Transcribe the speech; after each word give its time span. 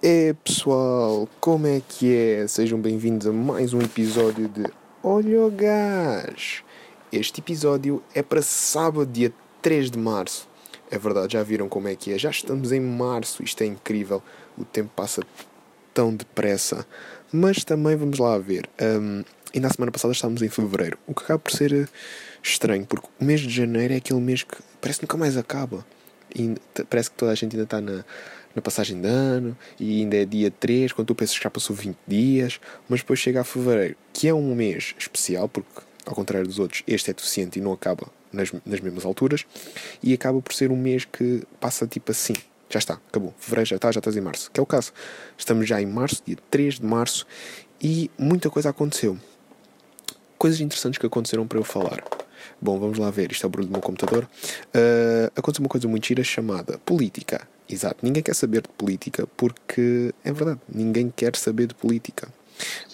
É 0.00 0.32
pessoal, 0.44 1.28
como 1.40 1.66
é 1.66 1.82
que 1.88 2.14
é? 2.14 2.46
Sejam 2.46 2.80
bem-vindos 2.80 3.26
a 3.26 3.32
mais 3.32 3.74
um 3.74 3.80
episódio 3.80 4.46
de 4.46 4.64
Olha 5.02 5.40
o 5.40 5.50
Gás. 5.50 6.62
Este 7.10 7.40
episódio 7.40 8.00
é 8.14 8.22
para 8.22 8.40
sábado, 8.40 9.10
dia 9.10 9.32
3 9.60 9.90
de 9.90 9.98
março. 9.98 10.48
É 10.88 10.96
verdade, 10.96 11.32
já 11.32 11.42
viram 11.42 11.68
como 11.68 11.88
é 11.88 11.96
que 11.96 12.12
é? 12.12 12.18
Já 12.18 12.30
estamos 12.30 12.70
em 12.70 12.78
março, 12.78 13.42
isto 13.42 13.60
é 13.62 13.66
incrível. 13.66 14.22
O 14.56 14.64
tempo 14.64 14.88
passa 14.94 15.20
tão 15.92 16.14
depressa. 16.14 16.86
Mas 17.32 17.64
também 17.64 17.96
vamos 17.96 18.20
lá 18.20 18.38
ver. 18.38 18.70
Um, 18.80 19.24
e 19.52 19.58
na 19.58 19.68
semana 19.68 19.90
passada 19.90 20.12
estávamos 20.12 20.42
em 20.42 20.48
fevereiro, 20.48 20.96
o 21.08 21.14
que 21.14 21.24
acaba 21.24 21.40
por 21.40 21.50
ser 21.50 21.72
eh, 21.72 21.88
estranho, 22.40 22.86
porque 22.86 23.08
o 23.20 23.24
mês 23.24 23.40
de 23.40 23.50
janeiro 23.50 23.94
é 23.94 23.96
aquele 23.96 24.20
mês 24.20 24.44
que 24.44 24.58
parece 24.80 25.00
que 25.00 25.06
nunca 25.06 25.16
mais 25.16 25.36
acaba. 25.36 25.84
E 26.32 26.54
parece 26.88 27.10
que 27.10 27.16
toda 27.16 27.32
a 27.32 27.34
gente 27.34 27.56
ainda 27.56 27.64
está 27.64 27.80
na 27.80 28.04
na 28.58 28.62
passagem 28.62 29.00
de 29.00 29.06
ano 29.06 29.56
e 29.78 30.00
ainda 30.00 30.16
é 30.16 30.24
dia 30.24 30.50
3, 30.50 30.92
quando 30.92 31.08
tu 31.08 31.14
pensas 31.14 31.36
que 31.36 31.44
já 31.44 31.50
passou 31.50 31.74
20 31.74 31.96
dias, 32.06 32.60
mas 32.88 33.00
depois 33.00 33.18
chega 33.18 33.40
a 33.40 33.44
fevereiro, 33.44 33.96
que 34.12 34.28
é 34.28 34.34
um 34.34 34.54
mês 34.54 34.94
especial, 34.98 35.48
porque 35.48 35.68
ao 36.04 36.14
contrário 36.14 36.46
dos 36.46 36.58
outros, 36.58 36.82
este 36.86 37.10
é 37.10 37.14
deficiente 37.14 37.58
e 37.58 37.62
não 37.62 37.72
acaba 37.72 38.08
nas, 38.32 38.52
nas 38.66 38.80
mesmas 38.80 39.04
alturas, 39.04 39.46
e 40.02 40.12
acaba 40.12 40.40
por 40.40 40.52
ser 40.52 40.70
um 40.70 40.76
mês 40.76 41.04
que 41.04 41.44
passa 41.60 41.86
tipo 41.86 42.10
assim. 42.10 42.34
Já 42.70 42.78
está, 42.78 42.94
acabou. 42.94 43.34
Fevereiro 43.38 43.70
já 43.70 43.76
está, 43.76 43.90
já 43.90 43.98
estás 43.98 44.14
em 44.14 44.20
março. 44.20 44.50
Que 44.50 44.60
é 44.60 44.62
o 44.62 44.66
caso. 44.66 44.92
Estamos 45.38 45.66
já 45.66 45.80
em 45.80 45.86
março, 45.86 46.22
dia 46.26 46.36
3 46.50 46.80
de 46.80 46.84
março, 46.84 47.26
e 47.80 48.10
muita 48.18 48.50
coisa 48.50 48.68
aconteceu. 48.68 49.18
Coisas 50.36 50.60
interessantes 50.60 50.98
que 50.98 51.06
aconteceram 51.06 51.46
para 51.46 51.58
eu 51.58 51.64
falar. 51.64 52.04
Bom, 52.60 52.78
vamos 52.78 52.98
lá 52.98 53.10
ver. 53.10 53.32
Isto 53.32 53.44
é 53.44 53.46
o 53.46 53.50
barulho 53.50 53.68
do 53.68 53.72
meu 53.72 53.80
computador. 53.80 54.24
Uh, 54.24 55.32
aconteceu 55.34 55.62
uma 55.62 55.68
coisa 55.68 55.88
muito 55.88 56.06
gira 56.06 56.22
chamada 56.22 56.78
política. 56.78 57.48
Exato, 57.68 57.98
ninguém 58.02 58.22
quer 58.22 58.34
saber 58.34 58.62
de 58.62 58.68
política 58.68 59.26
porque 59.36 60.14
é 60.24 60.32
verdade, 60.32 60.60
ninguém 60.72 61.12
quer 61.14 61.36
saber 61.36 61.66
de 61.66 61.74
política. 61.74 62.28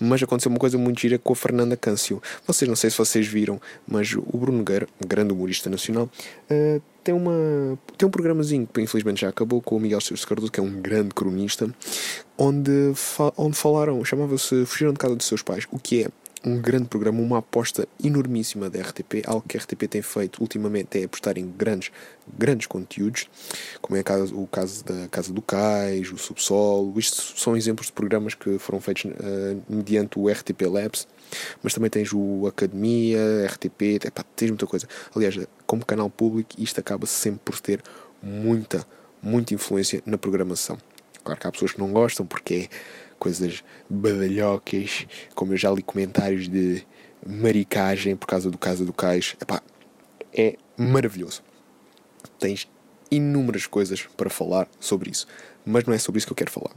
Mas 0.01 0.23
aconteceu 0.23 0.51
uma 0.51 0.59
coisa 0.59 0.77
muito 0.77 1.01
gira 1.01 1.19
com 1.19 1.33
a 1.33 1.37
Fernanda 1.37 1.77
Câncio. 1.77 2.23
Vocês 2.47 2.69
não 2.69 2.77
sei 2.77 2.91
se 2.91 2.99
vocês 2.99 3.27
viram, 3.27 3.61
mas 3.87 4.15
o 4.15 4.37
Bruno 4.37 4.59
Nogueira, 4.59 4.87
grande 5.07 5.33
humorista 5.33 5.71
nacional, 5.71 6.11
uh, 6.51 6.83
tem, 7.03 7.15
uma, 7.15 7.79
tem 7.97 8.07
um 8.07 8.11
programazinho 8.11 8.67
que 8.67 8.81
infelizmente 8.81 9.23
já 9.23 9.29
acabou 9.29 9.63
com 9.63 9.77
o 9.77 9.81
Miguel 9.81 10.01
Silves 10.01 10.25
Cardoso, 10.25 10.51
que 10.51 10.61
é 10.61 10.63
um 10.63 10.81
grande 10.81 11.15
cronista, 11.15 11.73
onde, 12.37 12.93
fa 12.95 13.33
onde 13.37 13.57
falaram, 13.57 14.05
chamava-se 14.05 14.67
Fugiram 14.67 14.93
de 14.93 14.99
Casa 14.99 15.17
dos 15.17 15.27
Seus 15.27 15.43
Pais, 15.43 15.67
o 15.71 15.79
que 15.79 16.05
é 16.05 16.09
um 16.45 16.61
grande 16.61 16.89
programa, 16.89 17.21
uma 17.21 17.39
aposta 17.39 17.89
enormíssima 18.03 18.69
da 18.69 18.81
RTP. 18.81 19.23
Algo 19.27 19.45
que 19.49 19.57
a 19.57 19.61
RTP 19.61 19.89
tem 19.89 20.03
feito 20.03 20.41
ultimamente 20.41 21.01
é 21.01 21.05
apostar 21.05 21.39
em 21.39 21.49
grandes, 21.49 21.91
grandes 22.37 22.67
conteúdos, 22.67 23.29
como 23.81 23.97
é 23.97 24.03
o 24.33 24.47
caso 24.47 24.85
da 24.85 25.09
Casa 25.09 25.33
do 25.33 25.41
Cais, 25.41 26.13
o 26.13 26.19
Subsolo. 26.19 26.99
Isto 26.99 27.39
são 27.39 27.57
exemplos 27.57 27.87
de 27.87 27.93
programas 27.95 28.35
que 28.35 28.59
foram 28.59 28.81
feitos 28.81 29.05
uh, 29.05 29.63
mediante 29.69 30.19
o 30.19 30.29
RTP 30.29 30.63
Labs. 30.63 31.09
Mas 31.63 31.73
também 31.73 31.91
tens 31.91 32.13
o 32.13 32.47
Academia, 32.47 33.19
RTP, 33.47 34.05
epá, 34.05 34.23
tens 34.37 34.51
muita 34.51 34.67
coisa. 34.67 34.87
Aliás, 35.17 35.37
como 35.67 35.85
canal 35.85 36.11
público, 36.11 36.51
isto 36.59 36.79
acaba 36.79 37.07
sempre 37.07 37.41
por 37.45 37.59
ter 37.61 37.83
muita, 38.23 38.87
muita 39.23 39.55
influência 39.55 40.03
na 40.05 40.19
programação. 40.19 40.79
Claro 41.25 41.41
que 41.41 41.47
há 41.47 41.53
pessoas 41.53 41.73
que 41.73 41.81
não 41.81 41.91
gostam 41.91 42.27
porque 42.27 42.55
é 42.55 42.69
coisas 43.19 43.65
badalhocas, 43.89 45.07
como 45.35 45.53
eu 45.53 45.57
já 45.57 45.71
li 45.71 45.83
comentários 45.83 46.49
de 46.49 46.85
maricagem 47.27 48.17
por 48.17 48.27
causa 48.27 48.51
do 48.51 48.59
Casa 48.59 48.85
do 48.85 48.93
Cais. 48.93 49.37
Epá, 49.41 49.63
é 50.33 50.57
maravilhoso. 50.77 51.43
Tens 52.39 52.69
inúmeras 53.11 53.67
coisas 53.67 54.07
para 54.17 54.29
falar 54.29 54.69
sobre 54.81 55.11
isso, 55.11 55.27
mas 55.65 55.85
não 55.85 55.95
é 55.95 55.99
sobre 55.99 56.19
isso 56.19 56.27
que 56.27 56.33
eu 56.33 56.37
quero 56.37 56.51
falar. 56.51 56.75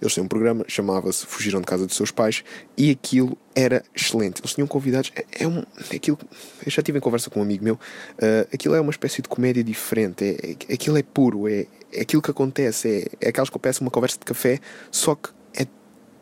Eles 0.00 0.14
têm 0.14 0.24
um 0.24 0.28
programa, 0.28 0.64
chamava-se 0.68 1.26
Fugiram 1.26 1.60
de 1.60 1.66
Casa 1.66 1.86
dos 1.86 1.96
Seus 1.96 2.10
Pais, 2.10 2.42
e 2.76 2.90
aquilo 2.90 3.36
era 3.54 3.84
excelente. 3.94 4.40
Eles 4.40 4.54
tinham 4.54 4.66
convidados. 4.66 5.12
É, 5.14 5.44
é 5.44 5.48
um. 5.48 5.62
Aquilo, 5.94 6.18
eu 6.64 6.70
já 6.70 6.82
tive 6.82 6.98
em 6.98 7.00
conversa 7.00 7.30
com 7.30 7.40
um 7.40 7.42
amigo 7.42 7.62
meu. 7.62 7.74
Uh, 7.74 8.48
aquilo 8.52 8.74
é 8.74 8.80
uma 8.80 8.90
espécie 8.90 9.22
de 9.22 9.28
comédia 9.28 9.62
diferente. 9.62 10.24
É, 10.24 10.56
é, 10.68 10.74
aquilo 10.74 10.96
é 10.96 11.02
puro. 11.02 11.48
É, 11.48 11.66
é 11.92 12.00
aquilo 12.00 12.22
que 12.22 12.30
acontece. 12.30 13.06
É, 13.20 13.26
é 13.26 13.28
aquelas 13.28 13.50
que 13.50 13.58
peço 13.58 13.82
uma 13.82 13.90
conversa 13.90 14.18
de 14.18 14.24
café, 14.24 14.60
só 14.90 15.14
que 15.14 15.30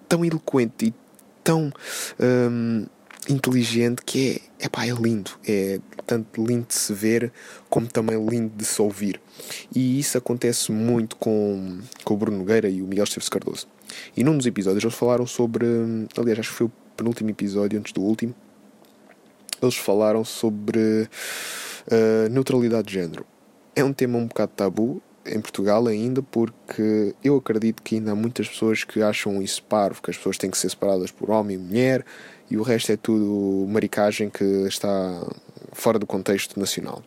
tão 0.08 0.24
eloquente 0.24 0.86
e 0.86 0.94
tão 1.42 1.72
hum, 2.20 2.86
inteligente 3.28 4.02
que 4.04 4.42
é, 4.60 4.66
epá, 4.66 4.86
é 4.86 4.92
lindo. 4.92 5.30
É 5.46 5.80
tanto 6.06 6.44
lindo 6.44 6.66
de 6.68 6.74
se 6.74 6.92
ver 6.92 7.32
como 7.68 7.86
também 7.86 8.16
lindo 8.26 8.52
de 8.54 8.64
se 8.64 8.80
ouvir. 8.80 9.20
E 9.74 9.98
isso 9.98 10.18
acontece 10.18 10.70
muito 10.70 11.16
com, 11.16 11.78
com 12.04 12.14
o 12.14 12.16
Bruno 12.16 12.38
Nogueira 12.38 12.68
e 12.68 12.82
o 12.82 12.86
Miguel 12.86 13.04
Esteves 13.04 13.28
Cardoso. 13.28 13.66
E 14.16 14.24
num 14.24 14.36
dos 14.36 14.46
episódios 14.46 14.84
eles 14.84 14.96
falaram 14.96 15.26
sobre. 15.26 15.66
Hum, 15.66 16.06
aliás, 16.16 16.40
acho 16.40 16.50
que 16.50 16.56
foi 16.56 16.66
o 16.66 16.72
penúltimo 16.96 17.30
episódio 17.30 17.78
antes 17.78 17.92
do 17.92 18.02
último. 18.02 18.34
Eles 19.62 19.76
falaram 19.76 20.24
sobre 20.24 21.08
uh, 21.88 22.28
neutralidade 22.30 22.88
de 22.88 22.94
género. 22.94 23.26
É 23.74 23.82
um 23.82 23.92
tema 23.92 24.18
um 24.18 24.26
bocado 24.26 24.52
tabu, 24.54 25.02
em 25.26 25.40
Portugal 25.40 25.86
ainda, 25.86 26.22
porque 26.22 27.14
eu 27.22 27.36
acredito 27.36 27.82
que 27.82 27.96
ainda 27.96 28.12
há 28.12 28.14
muitas 28.14 28.48
pessoas 28.48 28.84
que 28.84 29.02
acham 29.02 29.42
isso 29.42 29.62
parvo, 29.62 30.02
que 30.02 30.10
as 30.10 30.16
pessoas 30.16 30.36
têm 30.36 30.50
que 30.50 30.58
ser 30.58 30.68
separadas 30.68 31.10
por 31.10 31.30
homem 31.30 31.56
e 31.56 31.58
mulher, 31.58 32.04
e 32.50 32.56
o 32.56 32.62
resto 32.62 32.92
é 32.92 32.96
tudo 32.96 33.66
maricagem 33.68 34.28
que 34.28 34.44
está 34.66 35.26
fora 35.72 35.98
do 35.98 36.06
contexto 36.06 36.58
nacional. 36.58 37.02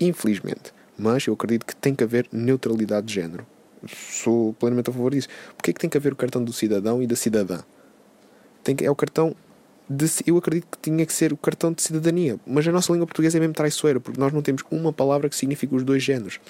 Infelizmente. 0.00 0.72
Mas 0.96 1.26
eu 1.26 1.34
acredito 1.34 1.66
que 1.66 1.74
tem 1.74 1.94
que 1.94 2.04
haver 2.04 2.28
neutralidade 2.32 3.06
de 3.06 3.14
género. 3.14 3.44
Sou 3.86 4.52
plenamente 4.54 4.90
a 4.90 4.92
favor 4.92 5.10
disso. 5.10 5.28
Porquê 5.56 5.70
é 5.70 5.74
que 5.74 5.80
tem 5.80 5.90
que 5.90 5.98
haver 5.98 6.12
o 6.12 6.16
cartão 6.16 6.42
do 6.42 6.52
cidadão 6.52 7.02
e 7.02 7.06
da 7.06 7.16
cidadã? 7.16 7.60
Tem 8.62 8.76
que, 8.76 8.86
é 8.86 8.90
o 8.90 8.94
cartão 8.94 9.34
de, 9.90 10.06
eu 10.24 10.38
acredito 10.38 10.66
que 10.70 10.78
tinha 10.78 11.04
que 11.04 11.12
ser 11.12 11.32
o 11.32 11.36
cartão 11.36 11.72
de 11.72 11.82
cidadania, 11.82 12.38
mas 12.46 12.66
a 12.66 12.72
nossa 12.72 12.92
língua 12.92 13.06
portuguesa 13.06 13.36
é 13.36 13.40
mesmo 13.40 13.54
traiçoeira, 13.54 14.00
porque 14.00 14.18
nós 14.18 14.32
não 14.32 14.40
temos 14.40 14.62
uma 14.70 14.92
palavra 14.92 15.28
que 15.28 15.36
signifique 15.36 15.74
os 15.74 15.82
dois 15.82 16.02
géneros 16.02 16.40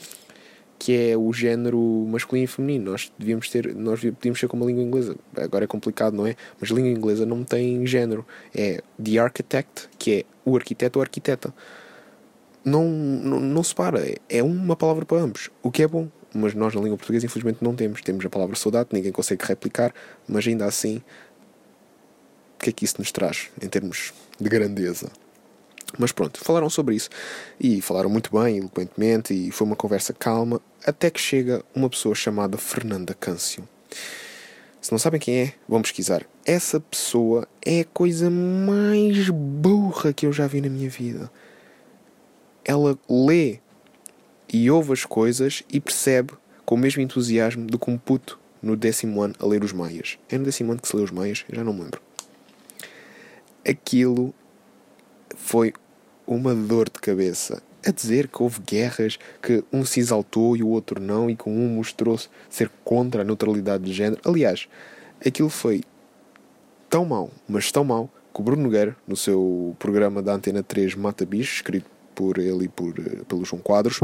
que 0.79 1.11
é 1.11 1.17
o 1.17 1.33
género 1.33 1.79
masculino 2.09 2.45
e 2.45 2.47
feminino. 2.47 2.91
Nós 2.93 3.13
devíamos 3.19 3.49
ter, 3.49 3.75
nós 3.75 4.01
podíamos 4.01 4.39
ser 4.39 4.49
como 4.49 4.65
a 4.65 4.67
língua 4.67 4.83
inglesa. 4.83 5.17
Agora 5.37 5.65
é 5.65 5.67
complicado, 5.67 6.15
não 6.15 6.27
é? 6.27 6.37
Mas 6.61 6.71
a 6.71 6.75
língua 6.75 6.91
inglesa 6.91 7.25
não 7.25 7.45
tem 7.45 7.87
género. 7.87 8.27
É 8.55 8.83
the 9.03 9.19
architect, 9.19 9.89
que 9.99 10.13
é 10.13 10.25
o 10.45 10.57
arquiteto 10.57 10.99
ou 10.99 11.03
arquiteta. 11.03 11.55
Não, 12.65 12.85
não, 12.85 13.41
não 13.41 13.63
se 13.63 13.75
para. 13.75 14.01
É 14.29 14.43
uma 14.43 14.75
palavra 14.75 15.05
para 15.05 15.19
ambos, 15.19 15.51
o 15.63 15.71
que 15.71 15.83
é 15.83 15.89
bom. 15.89 16.09
Mas 16.35 16.53
nós 16.53 16.75
na 16.75 16.81
língua 16.81 16.97
portuguesa, 16.97 17.27
infelizmente, 17.27 17.63
não 17.63 17.77
temos. 17.77 18.01
Temos 18.03 18.25
a 18.27 18.31
palavra 18.31 18.57
saudade, 18.57 18.89
ninguém 18.93 19.13
consegue 19.13 19.45
replicar, 19.45 19.95
mas 20.27 20.47
ainda 20.47 20.65
assim, 20.65 20.97
o 22.57 22.65
que 22.65 22.71
é 22.71 22.73
que 22.73 22.85
isso 22.85 22.97
nos 22.99 23.13
traz 23.13 23.51
em 23.63 23.69
termos 23.69 24.13
de 24.41 24.49
grandeza? 24.49 25.11
Mas 25.99 26.13
pronto, 26.13 26.41
falaram 26.43 26.69
sobre 26.69 26.97
isso 26.97 27.09
e 27.61 27.81
falaram 27.81 28.11
muito 28.11 28.31
bem, 28.37 28.59
eloquentemente, 28.59 29.33
e 29.33 29.51
foi 29.51 29.67
uma 29.67 29.77
conversa 29.77 30.13
calma, 30.13 30.61
até 30.85 31.11
que 31.11 31.21
chega 31.21 31.65
uma 31.75 31.89
pessoa 31.89 32.15
chamada 32.15 32.59
Fernanda 32.59 33.15
Câncio. 33.15 33.67
Se 34.81 34.93
não 34.93 34.99
sabem 34.99 35.19
quem 35.19 35.39
é, 35.39 35.55
vão 35.69 35.81
pesquisar. 35.81 36.27
Essa 36.45 36.79
pessoa 36.79 37.49
é 37.65 37.81
a 37.81 37.85
coisa 37.87 38.29
mais 38.29 39.31
burra 39.31 40.13
que 40.13 40.27
eu 40.27 40.33
já 40.33 40.47
vi 40.47 40.61
na 40.61 40.69
minha 40.69 40.91
vida. 40.91 41.31
Ela 42.65 42.99
lê 43.09 43.61
e 44.53 44.71
ouve 44.71 44.93
as 44.93 45.05
coisas 45.05 45.63
e 45.71 45.81
percebe 45.81 46.35
com 46.67 46.75
o 46.75 46.79
mesmo 46.79 47.01
entusiasmo 47.01 47.67
do 47.67 47.79
que 47.79 47.91
um 47.91 47.97
puto 47.97 48.39
no 48.61 48.77
décimo 48.77 49.23
ano 49.23 49.35
a 49.39 49.47
ler 49.47 49.65
os 49.65 49.73
Maias. 49.73 50.19
É 50.29 50.37
no 50.37 50.45
décimo 50.45 50.73
ano 50.73 50.83
que 50.83 50.89
se 50.89 50.97
lê 50.97 51.03
os 51.03 51.11
Maias? 51.11 51.45
Eu 51.49 51.57
já 51.57 51.65
não 51.65 51.73
me 51.73 51.83
lembro. 51.83 52.03
Aquilo 53.67 54.35
foi 55.37 55.73
uma 56.27 56.55
dor 56.55 56.89
de 56.89 57.01
cabeça 57.01 57.63
a 57.87 57.91
dizer 57.91 58.29
que 58.29 58.43
houve 58.43 58.61
guerras, 58.61 59.19
que 59.43 59.63
um 59.73 59.85
se 59.85 60.01
exaltou 60.01 60.57
e 60.57 60.63
o 60.63 60.69
outro 60.69 61.01
não, 61.01 61.29
e 61.29 61.37
que 61.37 61.49
um 61.49 61.69
mostrou-se 61.69 62.29
ser 62.49 62.71
contra 62.83 63.21
a 63.21 63.25
neutralidade 63.25 63.85
de 63.85 63.93
género. 63.93 64.21
Aliás, 64.25 64.69
aquilo 65.25 65.51
foi 65.51 65.83
tão 66.89 67.05
mau, 67.05 67.31
mas 67.47 67.71
tão 67.71 67.85
mau, 67.85 68.11
que 68.33 68.41
o 68.41 68.43
Bruno 68.43 68.63
Nogueira, 68.63 68.97
no 69.07 69.17
seu 69.17 69.77
programa 69.79 70.23
da 70.23 70.33
Antena 70.33 70.63
3 70.63 70.95
Mata 70.95 71.27
Bicho, 71.27 71.57
escrito 71.57 71.91
por 72.15 72.39
ele 72.39 72.65
e 72.65 72.69
por, 72.69 72.95
pelo 73.29 73.45
João 73.45 73.61
Quadros, 73.61 74.01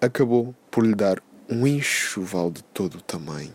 acabou 0.00 0.54
por 0.70 0.84
lhe 0.84 0.94
dar 0.94 1.22
um 1.48 1.66
enxoval 1.66 2.50
de 2.50 2.62
todo 2.62 2.98
o 2.98 3.00
tamanho. 3.00 3.52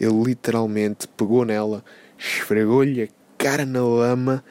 Ele 0.00 0.22
literalmente 0.24 1.06
pegou 1.08 1.44
nela, 1.44 1.84
esfregou-lhe 2.18 3.02
a 3.02 3.08
cara 3.36 3.66
na 3.66 3.82
lama 3.82 4.44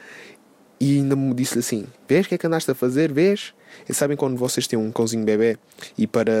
e 0.82 0.96
ainda 0.96 1.14
me 1.14 1.32
disse 1.32 1.60
assim: 1.60 1.86
Vês 2.08 2.26
o 2.26 2.28
que 2.28 2.34
é 2.34 2.38
que 2.38 2.44
andaste 2.44 2.68
a 2.68 2.74
fazer? 2.74 3.12
Vês? 3.12 3.54
E 3.88 3.94
sabem 3.94 4.16
quando 4.16 4.36
vocês 4.36 4.66
têm 4.66 4.76
um 4.76 4.90
cãozinho 4.90 5.24
bebê 5.24 5.56
e 5.96 6.08
para, 6.08 6.32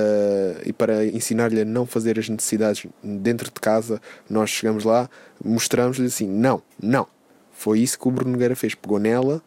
e 0.66 0.72
para 0.72 1.06
ensinar-lhe 1.06 1.60
a 1.60 1.64
não 1.64 1.86
fazer 1.86 2.18
as 2.18 2.28
necessidades 2.28 2.90
dentro 3.04 3.46
de 3.46 3.60
casa, 3.60 4.02
nós 4.28 4.50
chegamos 4.50 4.82
lá, 4.82 5.08
mostramos-lhe 5.44 6.06
assim: 6.06 6.26
Não, 6.26 6.60
não. 6.82 7.06
Foi 7.52 7.78
isso 7.78 7.96
que 7.96 8.08
o 8.08 8.10
Bruno 8.10 8.32
Nogueira 8.32 8.56
fez. 8.56 8.74
Pegou 8.74 8.98
nela, 8.98 9.40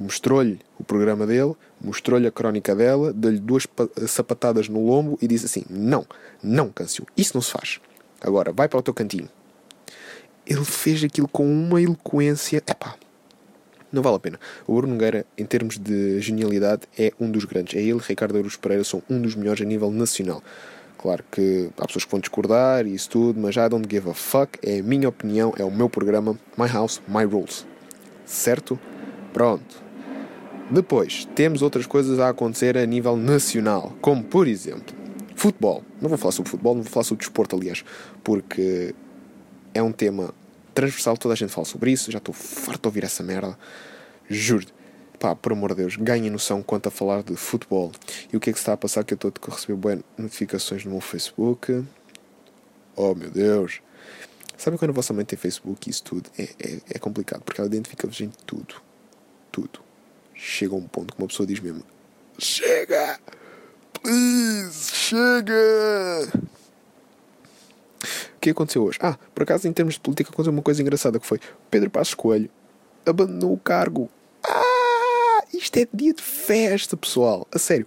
mostrou-lhe 0.00 0.58
o 0.78 0.84
programa 0.84 1.26
dele, 1.26 1.54
mostrou-lhe 1.78 2.26
a 2.26 2.32
crónica 2.32 2.74
dela, 2.74 3.12
deu-lhe 3.12 3.38
duas 3.38 3.66
sapatadas 4.08 4.70
no 4.70 4.86
lombo 4.86 5.18
e 5.20 5.28
disse 5.28 5.44
assim: 5.44 5.64
Não, 5.68 6.06
não, 6.42 6.70
Câncio, 6.70 7.06
isso 7.14 7.32
não 7.34 7.42
se 7.42 7.50
faz. 7.50 7.78
Agora, 8.22 8.54
vai 8.54 8.68
para 8.68 8.78
o 8.78 8.82
teu 8.82 8.94
cantinho. 8.94 9.28
Ele 10.46 10.64
fez 10.64 11.04
aquilo 11.04 11.28
com 11.28 11.46
uma 11.46 11.82
eloquência. 11.82 12.62
Epá, 12.66 12.96
não 13.94 14.02
vale 14.02 14.16
a 14.16 14.20
pena. 14.20 14.40
O 14.66 14.74
Bruno 14.74 14.92
Nogueira, 14.94 15.24
em 15.38 15.44
termos 15.44 15.78
de 15.78 16.20
genialidade, 16.20 16.82
é 16.98 17.12
um 17.18 17.30
dos 17.30 17.44
grandes. 17.44 17.74
É 17.74 17.82
ele 17.82 18.00
Ricardo 18.00 18.36
Aruz 18.36 18.56
Pereira 18.56 18.84
são 18.84 19.02
um 19.08 19.20
dos 19.20 19.34
melhores 19.34 19.62
a 19.62 19.64
nível 19.64 19.90
nacional. 19.90 20.42
Claro 20.98 21.22
que 21.30 21.68
há 21.78 21.86
pessoas 21.86 22.04
que 22.04 22.10
vão 22.10 22.20
discordar 22.20 22.86
e 22.86 22.94
isso 22.94 23.10
tudo, 23.10 23.38
mas 23.38 23.54
já 23.54 23.68
don't 23.68 23.86
give 23.88 24.08
a 24.08 24.14
fuck. 24.14 24.58
É 24.62 24.80
a 24.80 24.82
minha 24.82 25.08
opinião, 25.08 25.52
é 25.58 25.64
o 25.64 25.70
meu 25.70 25.88
programa. 25.88 26.38
My 26.56 26.66
House, 26.66 27.00
My 27.06 27.24
Rules. 27.24 27.66
Certo? 28.24 28.78
Pronto. 29.32 29.82
Depois, 30.70 31.26
temos 31.34 31.60
outras 31.60 31.84
coisas 31.86 32.18
a 32.18 32.30
acontecer 32.30 32.78
a 32.78 32.86
nível 32.86 33.16
nacional, 33.18 33.92
como 34.00 34.24
por 34.24 34.48
exemplo, 34.48 34.96
futebol. 35.36 35.82
Não 36.00 36.08
vou 36.08 36.16
falar 36.16 36.32
sobre 36.32 36.50
futebol, 36.50 36.74
não 36.74 36.82
vou 36.82 36.90
falar 36.90 37.04
sobre 37.04 37.22
desporto, 37.22 37.54
aliás, 37.54 37.84
porque 38.22 38.94
é 39.74 39.82
um 39.82 39.92
tema 39.92 40.32
transversal, 40.74 41.16
toda 41.16 41.34
a 41.34 41.36
gente 41.36 41.52
fala 41.52 41.64
sobre 41.64 41.92
isso, 41.92 42.10
já 42.10 42.18
estou 42.18 42.34
farto 42.34 42.82
de 42.82 42.88
ouvir 42.88 43.04
essa 43.04 43.22
merda. 43.22 43.58
Juro. 44.28 44.66
Pá, 45.18 45.34
por 45.34 45.52
amor 45.52 45.70
de 45.70 45.76
Deus, 45.76 45.96
ganhem 45.96 46.28
noção 46.28 46.62
quanto 46.62 46.88
a 46.88 46.90
falar 46.90 47.22
de 47.22 47.36
futebol. 47.36 47.92
E 48.32 48.36
o 48.36 48.40
que 48.40 48.50
é 48.50 48.52
que 48.52 48.58
se 48.58 48.62
está 48.62 48.72
a 48.72 48.76
passar? 48.76 49.04
Que 49.04 49.14
eu 49.14 49.16
estou 49.16 49.32
a 49.48 49.54
receber 49.54 49.74
boas 49.74 50.00
notificações 50.18 50.84
no 50.84 50.90
meu 50.90 51.00
Facebook. 51.00 51.84
Oh 52.96 53.14
meu 53.14 53.30
Deus. 53.30 53.80
Sabe 54.56 54.78
quando 54.78 54.90
a 54.90 54.94
vossa 54.94 55.12
mãe 55.12 55.24
tem 55.24 55.38
Facebook 55.38 55.88
e 55.88 55.90
isso 55.90 56.02
tudo? 56.02 56.30
É, 56.38 56.42
é, 56.42 56.80
é 56.90 56.98
complicado, 56.98 57.42
porque 57.42 57.60
ela 57.60 57.68
identifica-vos 57.68 58.20
em 58.20 58.30
tudo. 58.46 58.76
Tudo. 59.50 59.80
Chega 60.34 60.74
a 60.74 60.76
um 60.76 60.82
ponto 60.82 61.14
que 61.14 61.20
uma 61.20 61.28
pessoa 61.28 61.46
diz 61.46 61.60
mesmo: 61.60 61.82
Chega! 62.38 63.18
Please! 63.92 64.94
Chega! 64.94 66.54
Que 68.44 68.50
aconteceu 68.50 68.84
hoje? 68.84 68.98
Ah, 69.00 69.16
por 69.34 69.44
acaso, 69.44 69.66
em 69.66 69.72
termos 69.72 69.94
de 69.94 70.00
política, 70.00 70.28
aconteceu 70.28 70.52
uma 70.52 70.60
coisa 70.60 70.82
engraçada 70.82 71.18
que 71.18 71.26
foi 71.26 71.40
Pedro 71.70 71.88
Passos 71.88 72.12
Coelho 72.12 72.50
abandonou 73.06 73.54
o 73.54 73.58
cargo. 73.58 74.10
Ah! 74.46 75.42
Isto 75.50 75.78
é 75.78 75.88
dia 75.90 76.12
de 76.12 76.20
festa, 76.20 76.94
pessoal. 76.94 77.48
A 77.50 77.58
sério. 77.58 77.86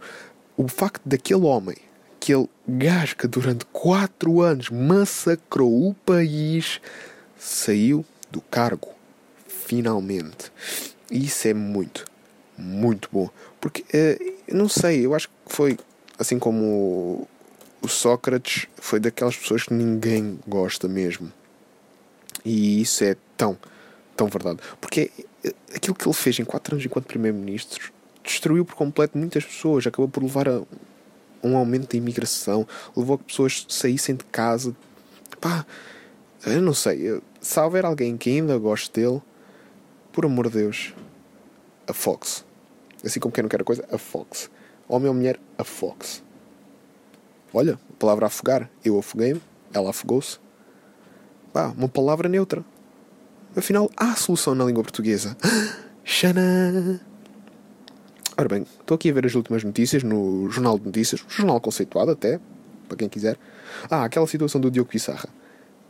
O 0.57 0.67
facto 0.67 1.03
daquele 1.05 1.41
homem, 1.41 1.77
aquele 2.15 2.49
gajo 2.67 3.15
que 3.17 3.27
durante 3.27 3.65
4 3.65 4.41
anos 4.41 4.71
massacrou 4.71 5.89
o 5.89 5.93
país, 5.93 6.81
saiu 7.37 8.03
do 8.31 8.41
cargo. 8.41 8.89
Finalmente. 9.47 10.51
Isso 11.11 11.47
é 11.47 11.53
muito, 11.53 12.03
muito 12.57 13.09
bom. 13.11 13.29
Porque, 13.61 13.83
uh, 13.83 14.55
não 14.55 14.67
sei, 14.67 15.05
eu 15.05 15.13
acho 15.13 15.29
que 15.29 15.53
foi 15.53 15.77
assim 16.17 16.39
como 16.39 17.27
o 17.87 17.89
Sócrates 17.89 18.67
foi 18.75 18.99
daquelas 18.99 19.37
pessoas 19.37 19.63
que 19.63 19.73
ninguém 19.73 20.37
gosta 20.45 20.89
mesmo. 20.89 21.31
E 22.43 22.81
isso 22.81 23.01
é 23.05 23.15
tão, 23.37 23.57
tão 24.15 24.27
verdade. 24.27 24.59
Porque 24.81 25.09
aquilo 25.73 25.95
que 25.95 26.05
ele 26.05 26.13
fez 26.13 26.37
em 26.37 26.43
4 26.43 26.75
anos 26.75 26.85
enquanto 26.85 27.05
Primeiro-Ministro 27.05 27.93
destruiu 28.21 28.65
por 28.65 28.75
completo 28.75 29.17
muitas 29.17 29.45
pessoas, 29.45 29.87
acabou 29.87 30.09
por 30.09 30.21
levar 30.21 30.49
a 30.49 30.61
um 31.41 31.55
aumento 31.55 31.91
da 31.91 31.97
imigração, 31.97 32.67
levou 32.95 33.15
a 33.15 33.17
que 33.17 33.23
pessoas 33.23 33.65
saíssem 33.69 34.15
de 34.15 34.25
casa. 34.25 34.75
Pá, 35.39 35.65
eu 36.45 36.61
não 36.61 36.73
sei. 36.73 37.21
Se 37.39 37.57
houver 37.57 37.85
alguém 37.85 38.17
que 38.17 38.29
ainda 38.29 38.57
goste 38.57 38.91
dele, 38.91 39.21
por 40.11 40.25
amor 40.25 40.49
de 40.49 40.57
Deus, 40.59 40.93
a 41.87 41.93
Fox. 41.93 42.43
Assim 43.01 43.21
como 43.21 43.33
quem 43.33 43.43
não 43.43 43.49
quer 43.49 43.61
a 43.61 43.63
coisa, 43.63 43.87
a 43.89 43.97
Fox. 43.97 44.49
Homem 44.89 45.07
ou 45.07 45.13
mulher, 45.13 45.39
a 45.57 45.63
Fox. 45.63 46.26
Olha, 47.53 47.79
a 47.89 47.93
palavra 47.97 48.27
afogar. 48.27 48.69
Eu 48.83 48.99
afoguei-me, 48.99 49.41
ela 49.73 49.89
afogou-se. 49.89 50.39
Pá, 51.53 51.73
uma 51.77 51.87
palavra 51.87 52.27
neutra. 52.27 52.63
Afinal, 53.55 53.89
há 53.95 54.15
solução 54.15 54.53
na 54.53 54.65
língua 54.65 54.83
portuguesa. 54.83 55.35
Xana! 56.03 57.01
Ora 58.37 58.47
bem, 58.47 58.67
estou 58.79 58.93
aqui 58.93 59.09
a 59.09 59.13
ver 59.13 59.25
as 59.25 59.33
últimas 59.33 59.63
notícias 59.63 60.03
no 60.03 60.47
Jornal 60.51 60.77
de 60.77 60.85
Notícias, 60.85 61.25
jornal 61.27 61.59
conceituado 61.59 62.11
até, 62.11 62.39
para 62.87 62.95
quem 62.95 63.09
quiser. 63.09 63.35
Ah, 63.89 64.03
aquela 64.03 64.27
situação 64.27 64.61
do 64.61 64.69
Diogo 64.69 64.91
Pissarra. 64.91 65.27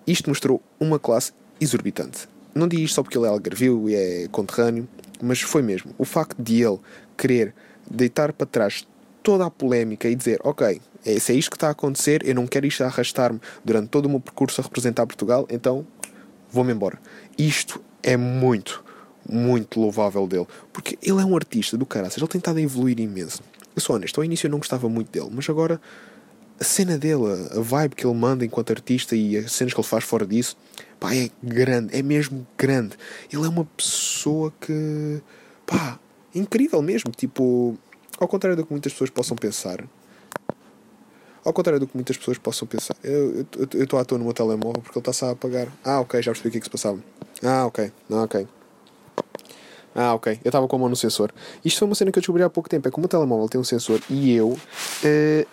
Isto 0.08 0.30
mostrou 0.30 0.62
uma 0.80 0.98
classe 0.98 1.34
exorbitante. 1.60 2.30
Não 2.56 2.68
digo 2.68 2.84
isto 2.84 2.96
só 2.96 3.04
porque 3.04 3.18
ele 3.18 3.26
é 3.26 3.30
algarvio 3.30 3.90
e 3.90 3.96
é 3.96 4.28
conterrâneo, 4.30 4.88
mas 5.22 5.42
foi 5.42 5.62
mesmo. 5.62 5.94
O 5.98 6.06
facto 6.06 6.42
de 6.42 6.64
ele 6.64 6.80
querer 7.18 7.54
deitar 7.92 8.32
para 8.32 8.48
trás 8.48 8.88
toda 9.28 9.46
a 9.46 9.52
polémica 9.52 10.08
e 10.08 10.16
dizer, 10.16 10.40
ok, 10.42 10.80
é, 11.06 11.20
se 11.20 11.34
é 11.34 11.36
isto 11.36 11.52
que 11.52 11.58
está 11.58 11.68
a 11.68 11.72
acontecer, 11.72 12.26
eu 12.26 12.34
não 12.34 12.48
quero 12.48 12.66
isto 12.66 12.82
arrastar-me 12.82 13.42
durante 13.62 13.90
todo 13.90 14.06
o 14.06 14.10
meu 14.10 14.22
percurso 14.22 14.62
a 14.62 14.64
representar 14.64 15.06
Portugal, 15.06 15.46
então 15.50 15.86
vou-me 16.50 16.72
embora. 16.72 16.98
Isto 17.38 17.84
é 18.02 18.16
muito, 18.16 18.82
muito 19.30 19.82
louvável 19.82 20.26
dele. 20.28 20.48
Porque 20.72 20.98
ele 21.04 21.22
é 21.22 21.26
um 21.26 21.36
artista 21.36 21.78
do 21.78 21.86
caraças, 21.86 22.20
ele 22.20 22.28
tem 22.30 22.40
estado 22.40 22.56
a 22.56 22.62
evoluir 22.62 23.02
imenso. 23.02 23.42
Eu 23.76 23.82
sou 23.82 23.98
honesto, 23.98 24.18
ao 24.18 24.24
início 24.24 24.48
eu 24.48 24.52
não 24.52 24.60
gostava 24.60 24.88
muito 24.88 25.12
dele, 25.12 25.30
mas 25.30 25.50
agora 25.50 25.82
a 26.58 26.64
cena 26.64 26.98
dele, 26.98 27.26
a 27.52 27.60
vibe 27.60 27.96
que 27.96 28.08
ele 28.08 28.16
manda 28.16 28.46
enquanto 28.46 28.72
artista 28.72 29.14
e 29.14 29.36
as 29.36 29.52
cenas 29.52 29.74
que 29.74 29.80
ele 29.82 29.88
faz 29.90 30.06
fora 30.06 30.26
disso, 30.26 30.56
pá, 31.02 31.14
é 31.14 31.30
grande, 31.44 31.94
é 31.94 32.02
mesmo 32.02 32.48
grande. 32.58 32.96
Ele 33.30 33.44
é 33.44 33.50
uma 33.50 33.66
pessoa 33.66 34.54
que, 34.62 35.22
pá, 35.66 36.00
incrível 36.34 36.82
mesmo. 36.82 37.12
Tipo, 37.12 37.78
ao 38.20 38.28
contrário 38.28 38.56
do 38.56 38.66
que 38.66 38.72
muitas 38.72 38.92
pessoas 38.92 39.10
possam 39.10 39.36
pensar, 39.36 39.84
ao 41.44 41.54
contrário 41.54 41.80
do 41.80 41.88
que 41.88 41.96
muitas 41.96 42.18
pessoas 42.18 42.38
possam 42.38 42.68
pensar, 42.68 42.96
eu 43.04 43.46
estou 43.82 44.00
à 44.00 44.06
toa 44.06 44.18
no 44.18 44.26
meu 44.26 44.34
telemóvel 44.34 44.82
porque 44.82 44.98
ele 44.98 45.02
está-se 45.02 45.26
a 45.26 45.32
apagar. 45.32 45.68
Ah, 45.84 46.02
ok, 46.02 46.22
já 46.22 46.32
percebi 46.32 46.50
o 46.50 46.52
que 46.52 46.58
é 46.58 46.62
que 46.62 46.66
se 46.66 46.72
passava. 46.72 47.00
Ah, 47.44 47.66
ok, 47.66 47.92
ah, 48.12 48.24
ok. 48.24 48.48
Ah, 49.98 50.14
ok. 50.14 50.40
Eu 50.44 50.50
estava 50.50 50.68
com 50.68 50.76
a 50.76 50.80
mão 50.80 50.90
no 50.90 50.96
sensor. 50.96 51.34
Isto 51.66 51.80
foi 51.80 51.88
uma 51.88 51.96
cena 51.96 52.12
que 52.12 52.20
eu 52.20 52.22
descobri 52.22 52.44
há 52.44 52.50
pouco 52.50 52.70
tempo. 52.70 52.88
É 52.88 52.92
como 52.92 53.06
o 53.06 53.10
telemóvel 53.10 53.50
tem 53.50 53.60
um 53.60 53.64
sensor 53.64 54.00
e 54.08 54.32
eu 54.32 54.50
uh, 54.50 54.58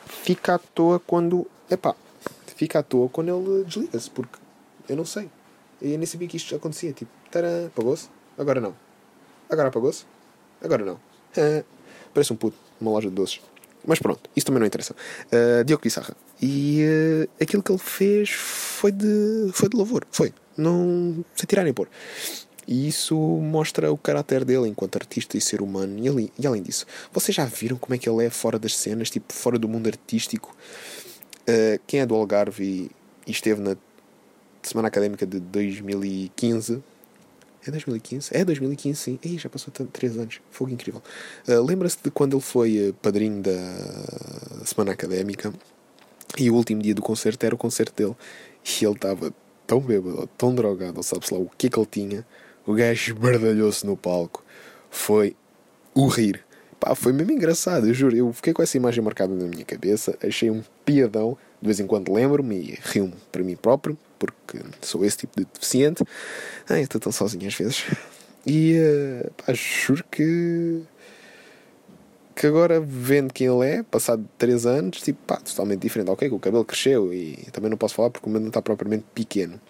fico 0.07 0.51
à 0.51 0.59
toa 0.59 1.01
quando. 1.01 1.47
Epá, 1.71 1.95
fica 2.55 2.81
à 2.81 2.83
toa 2.83 3.09
quando 3.09 3.31
ele 3.31 3.65
desliga-se, 3.65 4.11
porque 4.11 4.39
eu 4.87 4.97
não 4.97 5.07
sei. 5.07 5.31
Eu 5.81 5.97
nem 5.97 6.05
sabia 6.05 6.29
que 6.29 6.37
isto 6.37 6.55
acontecia. 6.55 6.93
Tipo, 6.93 7.11
tarã, 7.31 7.69
apagou-se? 7.69 8.11
Agora 8.37 8.61
não. 8.61 8.75
Agora 9.49 9.69
apagou-se? 9.69 10.05
Agora 10.63 10.85
não. 10.85 11.01
Parece 12.15 12.33
um 12.33 12.37
puto 12.37 12.57
numa 12.81 12.93
loja 12.93 13.09
de 13.09 13.15
doces. 13.15 13.41
Mas 13.87 13.99
pronto, 13.99 14.31
isso 14.35 14.47
também 14.47 14.61
não 14.61 14.67
interessa. 14.67 14.95
Uh, 15.27 15.65
Diogo 15.65 15.83
Pissarra. 15.83 16.17
E 16.41 16.83
uh, 16.83 17.43
aquilo 17.43 17.63
que 17.63 17.71
ele 17.71 17.79
fez 17.79 18.31
foi 18.31 18.91
de, 18.91 19.51
foi 19.53 19.69
de 19.69 19.77
louvor. 19.77 20.07
Foi. 20.11 20.33
Não. 20.57 21.25
Sem 21.35 21.47
tirar 21.47 21.65
nem 21.65 21.75
pôr. 21.75 21.89
E 22.67 22.89
isso 22.89 23.15
mostra 23.17 23.93
o 23.93 23.99
caráter 23.99 24.43
dele 24.43 24.69
enquanto 24.69 24.97
artista 24.97 25.37
e 25.37 25.41
ser 25.41 25.61
humano. 25.61 25.99
E, 25.99 26.09
ali, 26.09 26.33
e 26.39 26.47
além 26.47 26.63
disso, 26.63 26.87
vocês 27.13 27.35
já 27.35 27.45
viram 27.45 27.77
como 27.77 27.95
é 27.95 27.99
que 27.99 28.09
ele 28.09 28.25
é 28.25 28.31
fora 28.31 28.59
das 28.59 28.75
cenas, 28.75 29.11
tipo, 29.11 29.33
fora 29.35 29.59
do 29.59 29.69
mundo 29.69 29.87
artístico? 29.87 30.57
Uh, 31.43 31.79
quem 31.87 32.01
é 32.01 32.07
do 32.07 32.15
Algarve 32.15 32.91
e 33.27 33.31
esteve 33.31 33.61
na 33.61 33.77
Semana 34.63 34.89
Académica 34.89 35.27
de 35.27 35.41
2015 35.41 36.83
é 37.67 37.71
2015? 37.71 38.31
É 38.33 38.45
2015, 38.45 38.99
sim. 38.99 39.19
Ei, 39.23 39.39
já 39.39 39.49
passou 39.49 39.73
3 39.73 40.19
anos. 40.19 40.41
Fogo 40.51 40.71
incrível. 40.71 41.03
Uh, 41.49 41.63
Lembra-se 41.63 41.99
de 42.03 42.11
quando 42.11 42.35
ele 42.35 42.43
foi 42.43 42.91
uh, 42.91 42.95
padrinho 42.95 43.43
da 43.43 44.65
Semana 44.65 44.93
Académica 44.93 45.53
e 46.39 46.51
o 46.51 46.55
último 46.55 46.83
dia 46.83 46.95
do 46.95 47.03
concerto 47.03 47.45
era 47.47 47.55
o 47.55 47.59
concerto 47.59 47.95
dele 47.95 48.17
e 48.65 48.85
ele 48.85 48.95
estava 48.95 49.33
tão 49.67 49.81
bêbado, 49.81 50.29
tão 50.39 50.55
drogado, 50.55 51.03
sabe-se 51.03 51.33
lá 51.33 51.41
o 51.41 51.51
que 51.57 51.67
é 51.67 51.71
que 51.71 51.79
ele 51.79 51.89
tinha. 51.91 52.27
O 52.67 52.75
gajo 52.75 53.13
esbardalhou-se 53.13 53.85
no 53.87 53.97
palco. 53.97 54.43
Foi 54.91 55.37
o 55.95 56.07
rir. 56.07 56.45
Pá, 56.81 56.95
foi 56.95 57.13
mesmo 57.13 57.33
engraçado, 57.33 57.87
eu 57.87 57.95
juro. 57.95 58.17
Eu 58.17 58.33
fiquei 58.33 58.53
com 58.53 58.63
essa 58.63 58.77
imagem 58.77 59.03
marcada 59.03 59.35
na 59.35 59.47
minha 59.47 59.65
cabeça. 59.65 60.17
Achei 60.23 60.51
um 60.51 60.63
piadão. 60.85 61.37
De 61.61 61.67
vez 61.67 61.81
em 61.81 61.87
quando 61.87 62.13
lembro-me 62.13 62.57
e 62.57 62.79
rio-me 62.83 63.15
para 63.33 63.43
mim 63.43 63.57
próprio 63.57 63.97
porque 64.33 64.59
sou 64.81 65.05
esse 65.05 65.19
tipo 65.19 65.41
de 65.41 65.47
deficiente. 65.53 66.05
Ah, 66.69 66.81
estou 66.81 67.01
tão 67.01 67.13
sozinho 67.13 67.47
às 67.47 67.55
vezes. 67.55 67.85
E 68.47 68.79
uh, 68.79 69.31
pá, 69.33 69.53
juro 69.55 70.05
que. 70.11 70.83
que 72.35 72.47
agora 72.47 72.81
vendo 72.81 73.33
quem 73.33 73.47
ele 73.47 73.67
é, 73.67 73.83
passado 73.83 74.29
3 74.39 74.67
anos, 74.67 75.01
tipo, 75.01 75.19
pá, 75.27 75.37
totalmente 75.37 75.81
diferente. 75.81 76.11
Ok, 76.11 76.29
o 76.31 76.39
cabelo 76.39 76.65
cresceu 76.65 77.13
e 77.13 77.37
também 77.53 77.71
não 77.71 77.77
posso 77.77 77.95
falar 77.95 78.11
porque 78.11 78.29
o 78.29 78.31
meu 78.31 78.41
não 78.41 78.49
está 78.49 78.61
propriamente 78.61 79.05
pequeno. 79.15 79.61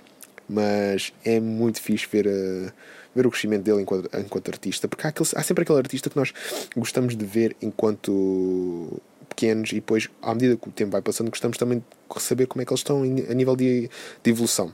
Mas 0.49 1.13
é 1.25 1.41
muito 1.41 1.81
fixe 1.81 2.07
ver, 2.11 2.27
uh, 2.27 2.73
ver 3.15 3.27
o 3.27 3.31
crescimento 3.31 3.63
dele 3.63 3.83
enquanto, 3.83 4.11
enquanto 4.19 4.49
artista, 4.49 4.89
porque 4.89 5.07
há, 5.07 5.11
aquele, 5.11 5.29
há 5.35 5.43
sempre 5.43 5.63
aquele 5.63 5.79
artista 5.79 6.11
que 6.11 6.17
nós 6.17 6.35
gostamos 6.77 7.17
de 7.17 7.25
ver 7.25 7.57
enquanto 7.63 9.01
pequenos 9.35 9.73
e 9.73 9.77
depois, 9.77 10.09
à 10.23 10.33
medida 10.35 10.57
que 10.57 10.69
o 10.69 10.73
tempo 10.73 10.93
vai 10.93 11.03
passando, 11.03 11.31
gostamos 11.31 11.59
também 11.59 11.79
de 11.79 12.23
saber 12.23 12.47
como 12.47 12.63
é 12.63 12.65
que 12.65 12.73
eles 12.73 12.81
estão 12.81 13.03
a 13.03 13.35
nível 13.35 13.57
de, 13.57 13.91
de 14.23 14.31
evolução. 14.31 14.73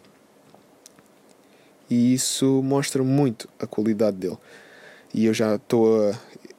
E 1.89 2.15
isso 2.15 2.63
mostra 2.63 3.03
muito 3.03 3.49
a 3.59 3.67
qualidade 3.67 4.17
dele. 4.17 4.39
E 5.13 5.27
eu 5.27 5.35
já 5.35 5.57
estou 5.57 6.09
a. 6.09 6.19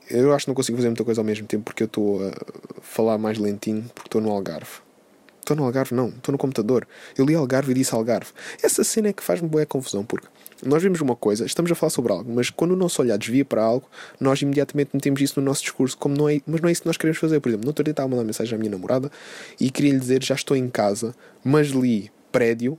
Eu 0.10 0.34
acho 0.34 0.46
que 0.46 0.50
não 0.50 0.56
consigo 0.56 0.78
fazer 0.78 0.90
muita 0.90 1.06
coisa 1.06 1.22
ao 1.22 1.26
mesmo 1.26 1.48
tempo 1.48 1.64
porque 1.64 1.84
eu 1.84 1.86
estou 1.86 2.20
a 2.28 2.34
falar 2.82 3.18
mais 3.18 3.38
lentinho 3.38 3.90
porque 3.96 4.10
estou 4.10 4.20
no 4.20 4.30
Algarve. 4.30 4.82
Estou 5.52 5.56
no 5.56 5.66
Algarve, 5.66 5.94
não, 5.94 6.10
estou 6.10 6.32
no 6.32 6.38
computador. 6.38 6.88
Eu 7.18 7.26
li 7.26 7.36
Algarve 7.36 7.72
e 7.72 7.76
disse 7.76 7.94
Algarve. 7.94 8.32
Essa 8.62 8.84
cena 8.84 9.10
é 9.10 9.14
que 9.14 9.24
faz-me 9.24 9.48
boa 9.48 9.66
confusão, 9.66 10.04
porque 10.04 10.28
nós 10.64 10.82
vemos 10.82 11.02
uma 11.02 11.16
coisa, 11.16 11.46
estamos 11.46 11.72
a 11.72 11.76
falar 11.76 11.90
sobre 11.90 12.12
algo, 12.12 12.32
mas 12.34 12.50
quando 12.50 12.72
o 12.72 12.76
nosso 12.76 13.02
olhar 13.02 13.18
desvia 13.18 13.44
para 13.44 13.64
algo, 13.64 13.88
nós 14.20 14.42
imediatamente 14.42 14.92
metemos 14.94 15.20
isso 15.22 15.40
no 15.40 15.46
nosso 15.46 15.62
discurso, 15.62 15.98
como 15.98 16.16
não 16.16 16.30
é, 16.30 16.40
mas 16.46 16.62
não 16.62 16.70
é 16.70 16.72
isso 16.72 16.82
que 16.82 16.88
nós 16.88 16.98
queremos 16.98 17.18
fazer. 17.18 17.40
Por 17.40 17.50
exemplo, 17.50 17.66
no 17.66 17.70
outro 17.70 17.84
dia 17.84 17.92
estava 17.92 18.08
a 18.08 18.12
mandar 18.12 18.24
mensagem 18.24 18.56
à 18.56 18.58
minha 18.58 18.72
namorada 18.72 19.12
e 19.60 19.70
queria 19.70 19.92
lhe 19.92 20.00
dizer 20.00 20.24
já 20.24 20.36
estou 20.36 20.56
em 20.56 20.70
casa, 20.70 21.16
mas 21.44 21.68
li 21.70 22.12
prédio. 22.32 22.78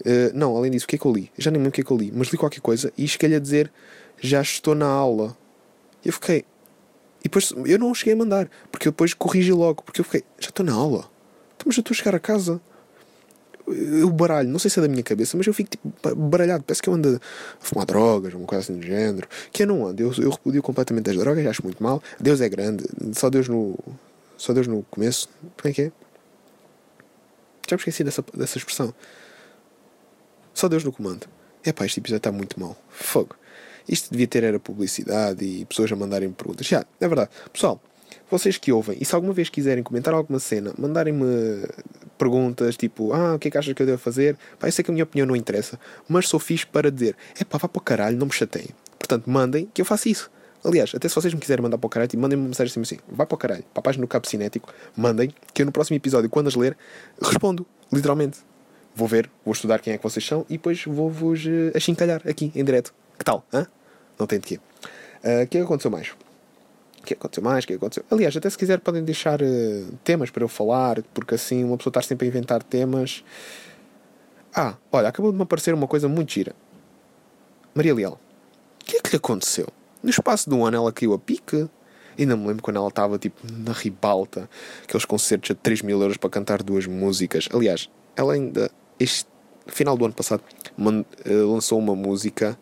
Uh, 0.00 0.30
não, 0.34 0.54
além 0.54 0.70
disso, 0.70 0.84
o 0.84 0.88
que 0.88 0.96
é 0.96 0.98
que 0.98 1.06
eu 1.06 1.12
li? 1.12 1.32
Já 1.38 1.50
nem 1.50 1.58
lembro 1.58 1.70
o 1.70 1.72
que 1.72 1.80
é 1.80 1.84
que 1.84 1.90
eu 1.90 1.96
li, 1.96 2.12
mas 2.14 2.28
li 2.28 2.36
qualquer 2.36 2.60
coisa 2.60 2.92
e 2.98 3.08
cheguei-lhe 3.08 3.34
a 3.34 3.40
dizer 3.40 3.72
já 4.20 4.42
estou 4.42 4.74
na 4.74 4.86
aula. 4.86 5.36
E 6.04 6.08
eu 6.08 6.12
fiquei. 6.12 6.44
E 7.20 7.24
depois 7.24 7.52
eu 7.64 7.78
não 7.78 7.94
cheguei 7.94 8.12
a 8.12 8.16
mandar, 8.16 8.48
porque 8.70 8.88
eu 8.88 8.92
depois 8.92 9.14
corrigi 9.14 9.52
logo, 9.52 9.82
porque 9.82 10.02
eu 10.02 10.04
fiquei, 10.04 10.22
já 10.38 10.50
estou 10.50 10.64
na 10.64 10.74
aula. 10.74 11.10
Mas 11.66 11.74
já 11.74 11.80
estou 11.80 11.92
a 11.92 11.96
chegar 11.98 12.14
a 12.14 12.20
casa 12.20 12.60
eu 13.68 14.08
baralho, 14.10 14.48
não 14.48 14.58
sei 14.58 14.70
se 14.70 14.78
é 14.78 14.82
da 14.82 14.88
minha 14.88 15.02
cabeça, 15.02 15.36
mas 15.36 15.46
eu 15.46 15.52
fico 15.52 15.70
tipo 15.70 15.92
baralhado. 16.14 16.62
Parece 16.64 16.80
que 16.80 16.88
eu 16.88 16.94
ando 16.94 17.20
a 17.20 17.64
fumar 17.64 17.84
drogas, 17.84 18.32
uma 18.32 18.46
coisa 18.46 18.62
assim 18.62 18.78
do 18.78 18.86
género. 18.86 19.28
Que 19.52 19.64
eu 19.64 19.66
não 19.66 19.86
ando, 19.86 20.02
eu, 20.02 20.12
eu 20.18 20.30
repudio 20.30 20.62
completamente 20.62 21.10
as 21.10 21.16
drogas, 21.16 21.44
acho 21.46 21.64
muito 21.64 21.82
mal. 21.82 22.02
Deus 22.20 22.40
é 22.40 22.48
grande, 22.48 22.84
só 23.14 23.28
Deus 23.28 23.48
no. 23.48 23.76
Só 24.36 24.52
Deus 24.52 24.66
no 24.66 24.82
começo. 24.84 25.28
Como 25.60 25.70
é 25.70 25.72
que 25.72 25.82
é? 25.82 25.92
Já 27.68 27.76
me 27.76 27.80
esqueci 27.80 28.04
dessa, 28.04 28.24
dessa 28.34 28.58
expressão. 28.58 28.94
Só 30.54 30.68
Deus 30.68 30.84
no 30.84 30.92
comando. 30.92 31.26
É 31.64 31.72
pá, 31.72 31.84
este 31.84 31.98
episódio 31.98 32.18
está 32.18 32.30
muito 32.30 32.60
mal. 32.60 32.76
Fogo. 32.88 33.34
Isto 33.88 34.10
devia 34.10 34.26
ter 34.26 34.44
era 34.44 34.60
publicidade 34.60 35.44
e 35.44 35.64
pessoas 35.64 35.90
a 35.90 35.96
mandarem 35.96 36.30
perguntas. 36.30 36.66
Já, 36.66 36.84
é 37.00 37.08
verdade. 37.08 37.30
Pessoal, 37.52 37.80
vocês 38.30 38.58
que 38.58 38.72
ouvem, 38.72 38.96
e 39.00 39.04
se 39.04 39.14
alguma 39.14 39.32
vez 39.32 39.48
quiserem 39.48 39.82
comentar 39.82 40.14
alguma 40.14 40.38
cena, 40.38 40.72
mandarem-me 40.78 41.66
perguntas 42.16 42.76
tipo, 42.76 43.12
ah, 43.12 43.34
o 43.34 43.38
que 43.38 43.48
é 43.48 43.50
que 43.50 43.58
achas 43.58 43.72
que 43.74 43.82
eu 43.82 43.86
devo 43.86 43.98
fazer? 43.98 44.36
Pá, 44.58 44.68
eu 44.68 44.72
sei 44.72 44.84
que 44.84 44.90
a 44.90 44.92
minha 44.92 45.04
opinião 45.04 45.26
não 45.26 45.36
interessa, 45.36 45.78
mas 46.08 46.28
sou 46.28 46.40
fixe 46.40 46.66
para 46.66 46.90
dizer, 46.90 47.16
é 47.38 47.44
pá, 47.44 47.58
vá 47.58 47.68
para 47.68 47.78
o 47.78 47.82
caralho, 47.82 48.16
não 48.16 48.26
me 48.26 48.32
chateiem. 48.32 48.70
Portanto, 48.98 49.30
mandem 49.30 49.68
que 49.72 49.80
eu 49.80 49.84
faço 49.84 50.08
isso. 50.08 50.30
Aliás, 50.64 50.92
até 50.94 51.08
se 51.08 51.14
vocês 51.14 51.32
me 51.32 51.38
quiserem 51.38 51.62
mandar 51.62 51.78
para 51.78 51.86
o 51.86 51.90
caralho, 51.90 52.08
tipo, 52.08 52.20
mandem-me 52.20 52.42
uma 52.42 52.48
mensagem 52.48 52.70
assim, 52.70 52.80
assim, 52.80 52.98
vai 53.08 53.24
para 53.24 53.34
o 53.34 53.38
caralho, 53.38 53.62
para 53.72 53.80
a 53.80 53.82
página 53.82 54.04
do 54.04 54.08
Cabo 54.08 54.26
Cinético, 54.26 54.72
mandem, 54.96 55.32
que 55.54 55.62
eu 55.62 55.66
no 55.66 55.70
próximo 55.70 55.96
episódio, 55.96 56.28
quando 56.28 56.48
as 56.48 56.56
ler, 56.56 56.76
respondo, 57.22 57.64
literalmente. 57.92 58.38
Vou 58.94 59.06
ver, 59.06 59.30
vou 59.44 59.52
estudar 59.52 59.78
quem 59.78 59.92
é 59.92 59.98
que 59.98 60.02
vocês 60.02 60.26
são 60.26 60.44
e 60.48 60.54
depois 60.54 60.82
vou-vos 60.84 61.44
uh, 61.44 61.76
achincalhar 61.76 62.22
aqui, 62.26 62.50
em 62.54 62.64
direto. 62.64 62.94
Que 63.18 63.24
tal? 63.24 63.46
Hã? 63.52 63.66
Não 64.18 64.26
tem 64.26 64.40
de 64.40 64.46
quê. 64.46 64.60
Uh, 65.22 65.28
o 65.28 65.30
é 65.42 65.46
que 65.46 65.58
aconteceu 65.58 65.90
mais? 65.90 66.12
Que 67.06 67.14
aconteceu 67.14 67.42
mais, 67.42 67.64
o 67.64 67.66
que 67.66 67.74
aconteceu. 67.74 68.04
Aliás, 68.10 68.36
até 68.36 68.50
se 68.50 68.58
quiser 68.58 68.80
podem 68.80 69.02
deixar 69.02 69.40
uh, 69.40 69.92
temas 70.04 70.30
para 70.30 70.42
eu 70.42 70.48
falar, 70.48 71.02
porque 71.14 71.34
assim 71.34 71.64
uma 71.64 71.76
pessoa 71.76 71.90
está 71.90 72.02
sempre 72.02 72.26
a 72.26 72.28
inventar 72.28 72.62
temas. 72.62 73.24
Ah, 74.54 74.74
olha, 74.90 75.08
acabou 75.08 75.30
de 75.30 75.36
me 75.36 75.42
aparecer 75.42 75.72
uma 75.72 75.86
coisa 75.86 76.08
muito 76.08 76.32
gira. 76.32 76.54
Maria 77.74 77.94
Leal, 77.94 78.18
o 78.80 78.84
que 78.84 78.96
é 78.96 79.00
que 79.00 79.10
lhe 79.10 79.16
aconteceu? 79.16 79.68
No 80.02 80.10
espaço 80.10 80.48
de 80.48 80.54
um 80.54 80.64
ano 80.64 80.76
ela 80.76 80.92
caiu 80.92 81.14
a 81.14 81.18
pique. 81.18 81.68
Ainda 82.18 82.36
me 82.36 82.46
lembro 82.46 82.62
quando 82.62 82.76
ela 82.76 82.88
estava 82.88 83.18
tipo 83.18 83.40
na 83.52 83.72
ribalta, 83.72 84.48
aqueles 84.82 85.04
concertos 85.04 85.50
a 85.50 85.54
3 85.54 85.82
mil 85.82 86.00
euros 86.00 86.16
para 86.16 86.30
cantar 86.30 86.62
duas 86.62 86.86
músicas. 86.86 87.48
Aliás, 87.52 87.90
ela 88.16 88.32
ainda, 88.32 88.70
este 88.98 89.28
final 89.66 89.96
do 89.98 90.06
ano 90.06 90.14
passado, 90.14 90.42
eh, 91.24 91.30
lançou 91.30 91.78
uma 91.78 91.94
música. 91.94 92.58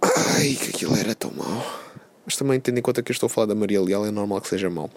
Ai, 0.00 0.54
que 0.54 0.70
aquilo 0.70 0.96
era 0.96 1.14
tão 1.14 1.30
mau 1.32 1.81
mas 2.24 2.36
também, 2.36 2.60
tendo 2.60 2.78
em 2.78 2.82
conta 2.82 3.02
que 3.02 3.10
eu 3.10 3.14
estou 3.14 3.26
a 3.26 3.30
falar 3.30 3.46
da 3.46 3.54
Maria 3.54 3.80
Leal, 3.80 4.06
é 4.06 4.10
normal 4.10 4.40
que 4.40 4.48
seja 4.48 4.70
mau. 4.70 4.88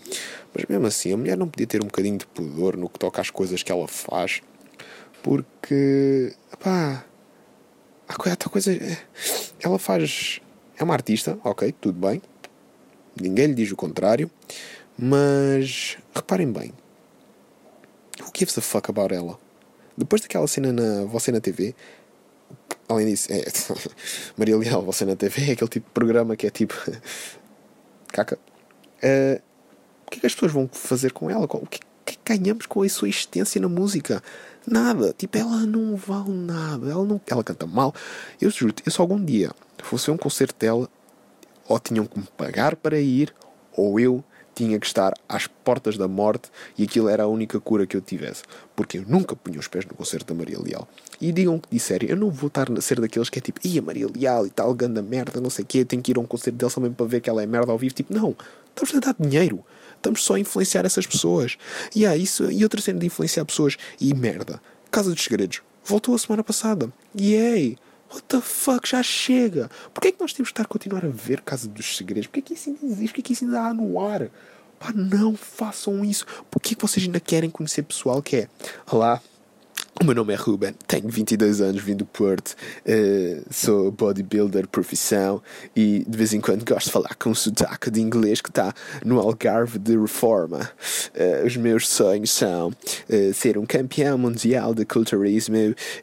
Mas 0.53 0.65
mesmo 0.67 0.85
assim, 0.85 1.11
a 1.13 1.17
mulher 1.17 1.35
não 1.35 1.47
podia 1.47 1.65
ter 1.65 1.81
um 1.81 1.85
bocadinho 1.85 2.17
de 2.17 2.25
pudor 2.27 2.77
no 2.77 2.87
que 2.87 2.99
toca 2.99 3.21
às 3.21 3.29
coisas 3.29 3.63
que 3.63 3.71
ela 3.71 3.87
faz. 3.87 4.41
Porque, 5.23 6.33
pá, 6.59 7.03
a 8.07 8.49
coisa. 8.49 8.71
É, 8.71 8.97
ela 9.59 9.79
faz. 9.79 10.39
É 10.77 10.83
uma 10.83 10.93
artista, 10.93 11.39
ok, 11.43 11.73
tudo 11.81 11.99
bem. 11.99 12.21
Ninguém 13.19 13.47
lhe 13.47 13.53
diz 13.55 13.71
o 13.71 13.75
contrário. 13.75 14.29
Mas, 14.97 15.97
reparem 16.13 16.51
bem. 16.51 16.71
Who 18.21 18.31
gives 18.33 18.57
a 18.57 18.61
fuck 18.61 18.89
about 18.89 19.13
ela? 19.13 19.37
Depois 19.97 20.21
daquela 20.21 20.47
cena 20.47 20.71
na 20.71 21.05
Você 21.05 21.31
na 21.31 21.41
TV, 21.41 21.75
além 22.87 23.07
disso, 23.07 23.31
é, 23.31 23.45
Maria 24.37 24.57
Leal, 24.57 24.81
você 24.81 25.05
na 25.05 25.15
TV, 25.15 25.49
é 25.49 25.51
aquele 25.53 25.69
tipo 25.69 25.87
de 25.87 25.93
programa 25.93 26.35
que 26.35 26.47
é 26.47 26.49
tipo. 26.49 26.73
caca. 28.11 28.37
Uh, 29.03 29.41
o 30.07 30.11
que 30.11 30.17
é 30.17 30.21
que 30.21 30.27
as 30.27 30.33
pessoas 30.33 30.51
vão 30.51 30.69
fazer 30.71 31.11
com 31.11 31.29
ela? 31.29 31.45
O 31.45 31.67
que, 31.67 31.79
que 32.05 32.17
ganhamos 32.23 32.65
com 32.65 32.83
a 32.83 32.89
sua 32.89 33.09
existência 33.09 33.59
na 33.59 33.67
música? 33.67 34.21
Nada. 34.65 35.13
Tipo, 35.17 35.37
ela 35.37 35.65
não 35.65 35.95
vale 35.95 36.29
nada. 36.29 36.89
Ela, 36.89 37.03
não, 37.03 37.19
ela 37.27 37.43
canta 37.43 37.65
mal. 37.65 37.93
Eu 38.39 38.49
juro, 38.49 38.73
eu 38.85 38.91
se 38.91 39.01
algum 39.01 39.23
dia 39.23 39.51
fosse 39.83 40.09
um 40.09 40.17
concerto 40.17 40.55
dela, 40.57 40.89
ou 41.67 41.79
tinham 41.79 42.05
que 42.05 42.19
me 42.19 42.27
pagar 42.37 42.75
para 42.75 42.99
ir, 42.99 43.33
ou 43.75 43.99
eu 43.99 44.23
tinha 44.55 44.79
que 44.79 44.87
estar 44.87 45.13
às 45.27 45.45
portas 45.45 45.97
da 45.97 46.07
morte 46.07 46.49
e 46.77 46.83
aquilo 46.83 47.09
era 47.09 47.23
a 47.23 47.27
única 47.27 47.59
cura 47.59 47.85
que 47.85 47.95
eu 47.95 48.01
tivesse. 48.01 48.43
Porque 48.75 48.97
eu 48.99 49.03
nunca 49.07 49.35
punha 49.35 49.59
os 49.59 49.67
pés 49.67 49.85
no 49.85 49.93
concerto 49.93 50.33
da 50.33 50.37
Maria 50.37 50.59
Leal. 50.59 50.87
E 51.19 51.31
digam 51.31 51.59
que 51.59 51.67
disserem, 51.69 52.09
eu 52.09 52.15
não 52.15 52.31
vou 52.31 52.47
estar 52.47 52.71
a 52.71 52.81
ser 52.81 52.99
daqueles 52.99 53.29
que 53.29 53.39
é 53.39 53.41
tipo, 53.41 53.59
ia 53.63 53.81
Maria 53.81 54.07
Leal 54.07 54.47
e 54.47 54.49
tal, 54.49 54.73
ganda 54.73 55.01
merda, 55.01 55.41
não 55.41 55.49
sei 55.49 55.63
o 55.63 55.67
quê, 55.67 55.83
tenho 55.83 56.01
que 56.01 56.11
ir 56.11 56.17
a 56.17 56.21
um 56.21 56.25
concerto 56.25 56.57
dela 56.57 56.71
mesmo 56.77 56.95
para 56.95 57.05
ver 57.05 57.21
que 57.21 57.29
ela 57.29 57.43
é 57.43 57.45
merda 57.45 57.71
ao 57.71 57.77
vivo. 57.77 57.93
Tipo, 57.93 58.13
não, 58.13 58.35
estamos 58.69 58.95
a 58.95 58.99
dar 58.99 59.15
dinheiro. 59.19 59.63
Estamos 59.95 60.23
só 60.23 60.35
a 60.35 60.39
influenciar 60.39 60.85
essas 60.85 61.05
pessoas. 61.05 61.57
E 61.95 62.05
há 62.05 62.15
isso, 62.15 62.51
e 62.51 62.63
outra 62.63 62.79
cena 62.79 62.99
de 62.99 63.07
influenciar 63.07 63.43
pessoas. 63.45 63.77
E 63.99 64.13
merda, 64.13 64.61
Casa 64.91 65.11
dos 65.11 65.23
Segredos. 65.23 65.61
Voltou 65.83 66.15
a 66.15 66.17
semana 66.17 66.43
passada. 66.43 66.91
Aí, 67.17 67.77
What 68.11 68.23
the 68.27 68.41
fuck, 68.41 68.87
já 68.87 69.01
chega. 69.01 69.69
Porquê 69.93 70.09
é 70.09 70.11
que 70.11 70.21
nós 70.21 70.33
temos 70.33 70.49
que 70.49 70.53
estar 70.53 70.63
a 70.63 70.67
continuar 70.67 71.05
a 71.05 71.09
ver 71.09 71.41
Casa 71.41 71.67
dos 71.67 71.97
Segredos? 71.97 72.27
Porquê 72.27 72.39
é 72.39 72.43
que 72.43 72.53
isso 72.53 72.69
ainda 72.69 72.85
existe? 72.85 73.07
Porquê 73.07 73.21
é 73.21 73.23
que 73.23 73.33
isso 73.33 73.45
ainda 73.45 73.61
há 73.61 73.73
no 73.73 73.99
ar? 73.99 74.29
Pá, 74.79 74.91
não 74.93 75.35
façam 75.35 76.03
isso. 76.05 76.25
Porquê 76.49 76.73
é 76.73 76.75
que 76.75 76.81
vocês 76.81 77.05
ainda 77.05 77.19
querem 77.19 77.49
conhecer 77.49 77.83
pessoal 77.83 78.21
que 78.21 78.35
é? 78.35 78.49
Olá, 78.91 79.21
o 80.01 80.03
meu 80.03 80.13
nome 80.13 80.33
é 80.33 80.35
Ruben, 80.35 80.73
tenho 80.87 81.07
22 81.07 81.61
anos, 81.61 81.81
vim 81.81 81.95
do 81.95 82.05
Porto, 82.05 82.55
uh, 82.85 83.45
sou 83.49 83.91
bodybuilder 83.91 84.67
profissão 84.67 85.41
e 85.73 86.03
de 86.05 86.17
vez 86.17 86.33
em 86.33 86.41
quando 86.41 86.65
gosto 86.65 86.87
de 86.87 86.91
falar 86.91 87.15
com 87.15 87.29
um 87.29 87.35
sotaque 87.35 87.89
de 87.89 88.01
inglês 88.01 88.41
que 88.41 88.49
está 88.49 88.73
no 89.05 89.19
Algarve 89.19 89.79
de 89.79 89.97
Reforma. 89.97 90.69
Uh, 91.15 91.45
os 91.45 91.55
meus 91.55 91.87
sonhos 91.87 92.31
são 92.31 92.69
uh, 92.69 93.33
ser 93.33 93.57
um 93.57 93.65
campeão 93.65 94.17
mundial 94.17 94.73
de 94.73 94.85
culturismo 94.85 95.55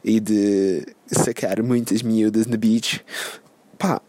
e 0.03 0.19
de 0.19 0.85
sacar 1.07 1.61
muitas 1.61 2.01
miúdas 2.01 2.47
na 2.47 2.57
beach. 2.57 3.05
Pá, 3.77 4.01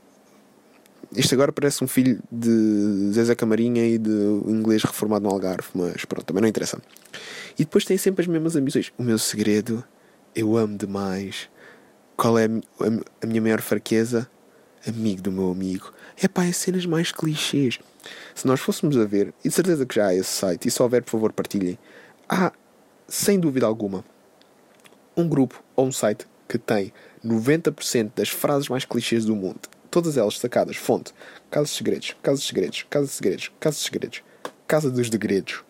isto 1.16 1.34
agora 1.34 1.52
parece 1.52 1.82
um 1.84 1.86
filho 1.86 2.20
de 2.30 3.12
Zezé 3.12 3.34
Camarinha 3.34 3.86
e 3.86 3.98
de 3.98 4.10
inglês 4.46 4.82
reformado 4.82 5.24
no 5.24 5.30
Algarve, 5.30 5.68
mas 5.74 6.04
pronto, 6.04 6.24
também 6.24 6.42
não 6.42 6.48
interessa. 6.48 6.80
E 7.58 7.64
depois 7.64 7.84
tem 7.84 7.96
sempre 7.96 8.22
as 8.22 8.28
mesmas 8.28 8.56
ambições. 8.56 8.92
O 8.98 9.02
meu 9.02 9.18
segredo, 9.18 9.84
eu 10.34 10.56
amo 10.56 10.76
demais. 10.76 11.48
Qual 12.16 12.38
é 12.38 12.46
a, 12.46 13.26
minha 13.26 13.40
maior 13.40 13.60
fraqueza? 13.60 14.28
Amigo 14.86 15.22
do 15.22 15.32
meu 15.32 15.50
amigo. 15.50 15.92
É 16.20 16.28
pá, 16.28 16.44
é 16.44 16.52
cenas 16.52 16.84
mais 16.84 17.12
clichês. 17.12 17.78
Se 18.34 18.46
nós 18.46 18.60
fôssemos 18.60 18.96
a 18.96 19.04
ver, 19.04 19.32
e 19.44 19.48
de 19.48 19.54
certeza 19.54 19.86
que 19.86 19.94
já 19.94 20.08
há 20.08 20.14
esse 20.14 20.30
site, 20.30 20.68
e 20.68 20.70
se 20.70 20.82
houver, 20.82 21.02
por 21.02 21.12
favor, 21.12 21.32
partilhem. 21.32 21.78
Há, 22.28 22.52
sem 23.08 23.38
dúvida 23.38 23.66
alguma, 23.66 24.04
um 25.16 25.28
grupo 25.28 25.62
ou 25.76 25.86
um 25.86 25.92
site 25.92 26.26
que 26.48 26.58
tem 26.58 26.92
90% 27.24 28.12
das 28.14 28.28
frases 28.28 28.68
mais 28.68 28.84
clichês 28.84 29.24
do 29.24 29.34
mundo. 29.34 29.60
Todas 29.94 30.16
elas 30.16 30.40
sacadas. 30.40 30.74
Fonte: 30.74 31.14
Casa 31.48 31.66
de 31.66 31.70
Segredos, 31.70 32.16
Casa 32.20 32.38
de 32.38 32.44
Segredos, 32.44 32.84
Casa 32.90 33.06
de 33.06 33.12
Segredos, 33.12 33.52
Casa 33.60 33.76
de 33.76 33.82
Segredos, 33.84 34.22
Casa 34.66 34.90
dos 34.90 35.08
Degredos 35.08 35.62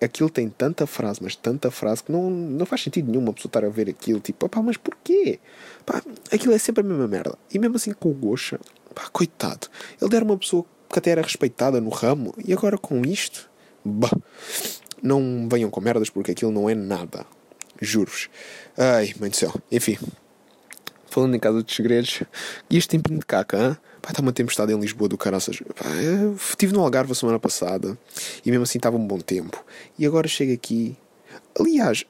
aquilo 0.00 0.30
tem 0.30 0.48
tanta 0.48 0.86
frase, 0.86 1.20
mas 1.22 1.36
tanta 1.36 1.70
frase 1.70 2.02
que 2.02 2.10
não, 2.10 2.28
não 2.28 2.66
faz 2.66 2.82
sentido 2.82 3.08
nenhum 3.08 3.30
pessoa 3.32 3.50
estar 3.50 3.64
a 3.64 3.68
ver 3.68 3.88
aquilo, 3.88 4.18
tipo, 4.18 4.48
pá, 4.48 4.60
mas 4.60 4.76
porquê? 4.76 5.38
Pá, 5.86 6.02
aquilo 6.32 6.52
é 6.52 6.58
sempre 6.58 6.80
a 6.80 6.84
mesma 6.84 7.06
merda. 7.06 7.38
E 7.52 7.58
mesmo 7.58 7.76
assim 7.76 7.92
com 7.92 8.10
o 8.10 8.14
Gosha, 8.14 8.58
pá, 8.94 9.08
coitado, 9.12 9.68
ele 10.00 10.16
era 10.16 10.24
uma 10.24 10.36
pessoa 10.36 10.64
que 10.90 10.98
até 10.98 11.10
era 11.10 11.22
respeitada 11.22 11.80
no 11.80 11.90
ramo, 11.90 12.34
e 12.44 12.52
agora 12.52 12.76
com 12.76 13.04
isto, 13.04 13.48
bah, 13.84 14.10
não 15.00 15.46
venham 15.48 15.70
com 15.70 15.80
merdas 15.80 16.10
porque 16.10 16.32
aquilo 16.32 16.50
não 16.50 16.68
é 16.68 16.74
nada. 16.74 17.24
Juro-vos. 17.80 18.28
Ai, 18.76 19.14
mãe 19.20 19.30
do 19.30 19.36
céu. 19.36 19.52
Enfim, 19.70 19.98
falando 21.12 21.34
em 21.34 21.38
casa 21.38 21.62
dos 21.62 21.74
segredos, 21.74 22.22
e 22.70 22.76
este 22.76 22.88
tempinho 22.88 23.20
de 23.20 23.26
caca, 23.26 23.56
hein? 23.56 23.76
Pá, 24.00 24.10
está 24.10 24.20
uma 24.20 24.32
tempestade 24.32 24.72
em 24.72 24.80
Lisboa 24.80 25.08
do 25.08 25.16
caraças. 25.16 25.62
Estive 26.50 26.72
no 26.72 26.80
Algarve 26.80 27.12
a 27.12 27.14
semana 27.14 27.38
passada 27.38 27.96
e 28.44 28.50
mesmo 28.50 28.64
assim 28.64 28.78
estava 28.78 28.96
um 28.96 29.06
bom 29.06 29.20
tempo. 29.20 29.64
E 29.96 30.04
agora 30.04 30.26
chego 30.26 30.52
aqui. 30.52 30.96
Aliás, 31.58 32.04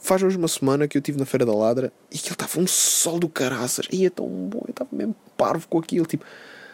faz 0.00 0.22
hoje 0.22 0.36
uma 0.36 0.48
semana 0.48 0.88
que 0.88 0.96
eu 0.96 1.00
estive 1.00 1.18
na 1.18 1.24
Feira 1.24 1.46
da 1.46 1.54
Ladra 1.54 1.92
e 2.10 2.16
aquilo 2.16 2.32
estava 2.32 2.58
um 2.58 2.66
sol 2.66 3.20
do 3.20 3.28
caraças. 3.28 3.86
E 3.92 4.04
é 4.04 4.10
tão 4.10 4.26
bom, 4.26 4.62
eu 4.66 4.70
estava 4.70 4.90
mesmo 4.90 5.14
parvo 5.36 5.68
com 5.68 5.78
aquilo. 5.78 6.06
Tipo, 6.06 6.24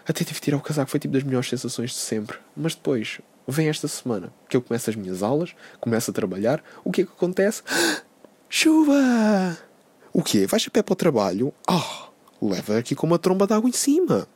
até 0.07 0.25
tive 0.25 0.35
que 0.35 0.41
tirar 0.47 0.57
o 0.57 0.63
casaco, 0.63 0.91
foi 0.91 0.99
tipo 0.99 1.13
das 1.13 1.23
melhores 1.23 1.49
sensações 1.49 1.91
de 1.91 1.97
sempre. 1.97 2.39
Mas 2.57 2.75
depois, 2.75 3.21
vem 3.47 3.69
esta 3.69 3.87
semana. 3.87 4.33
Que 4.49 4.57
eu 4.57 4.63
começo 4.63 4.89
as 4.89 4.97
minhas 4.97 5.23
aulas, 5.23 5.55
começo 5.79 6.11
a 6.11 6.15
trabalhar. 6.15 6.65
O 6.83 6.91
que 6.91 7.03
é 7.03 7.05
que 7.05 7.13
acontece? 7.13 7.63
Chuva! 8.49 9.68
O 10.19 10.23
quê? 10.25 10.49
Vais 10.49 10.67
a 10.67 10.71
pé 10.73 10.83
para 10.83 10.95
o 10.95 10.97
trabalho? 10.97 11.55
Ah, 11.65 12.09
oh, 12.41 12.49
leva 12.49 12.77
aqui 12.77 12.97
com 12.97 13.07
uma 13.07 13.21
tromba 13.21 13.47
de 13.47 13.53
água 13.55 13.71
em 13.71 13.73
cima. 13.73 14.27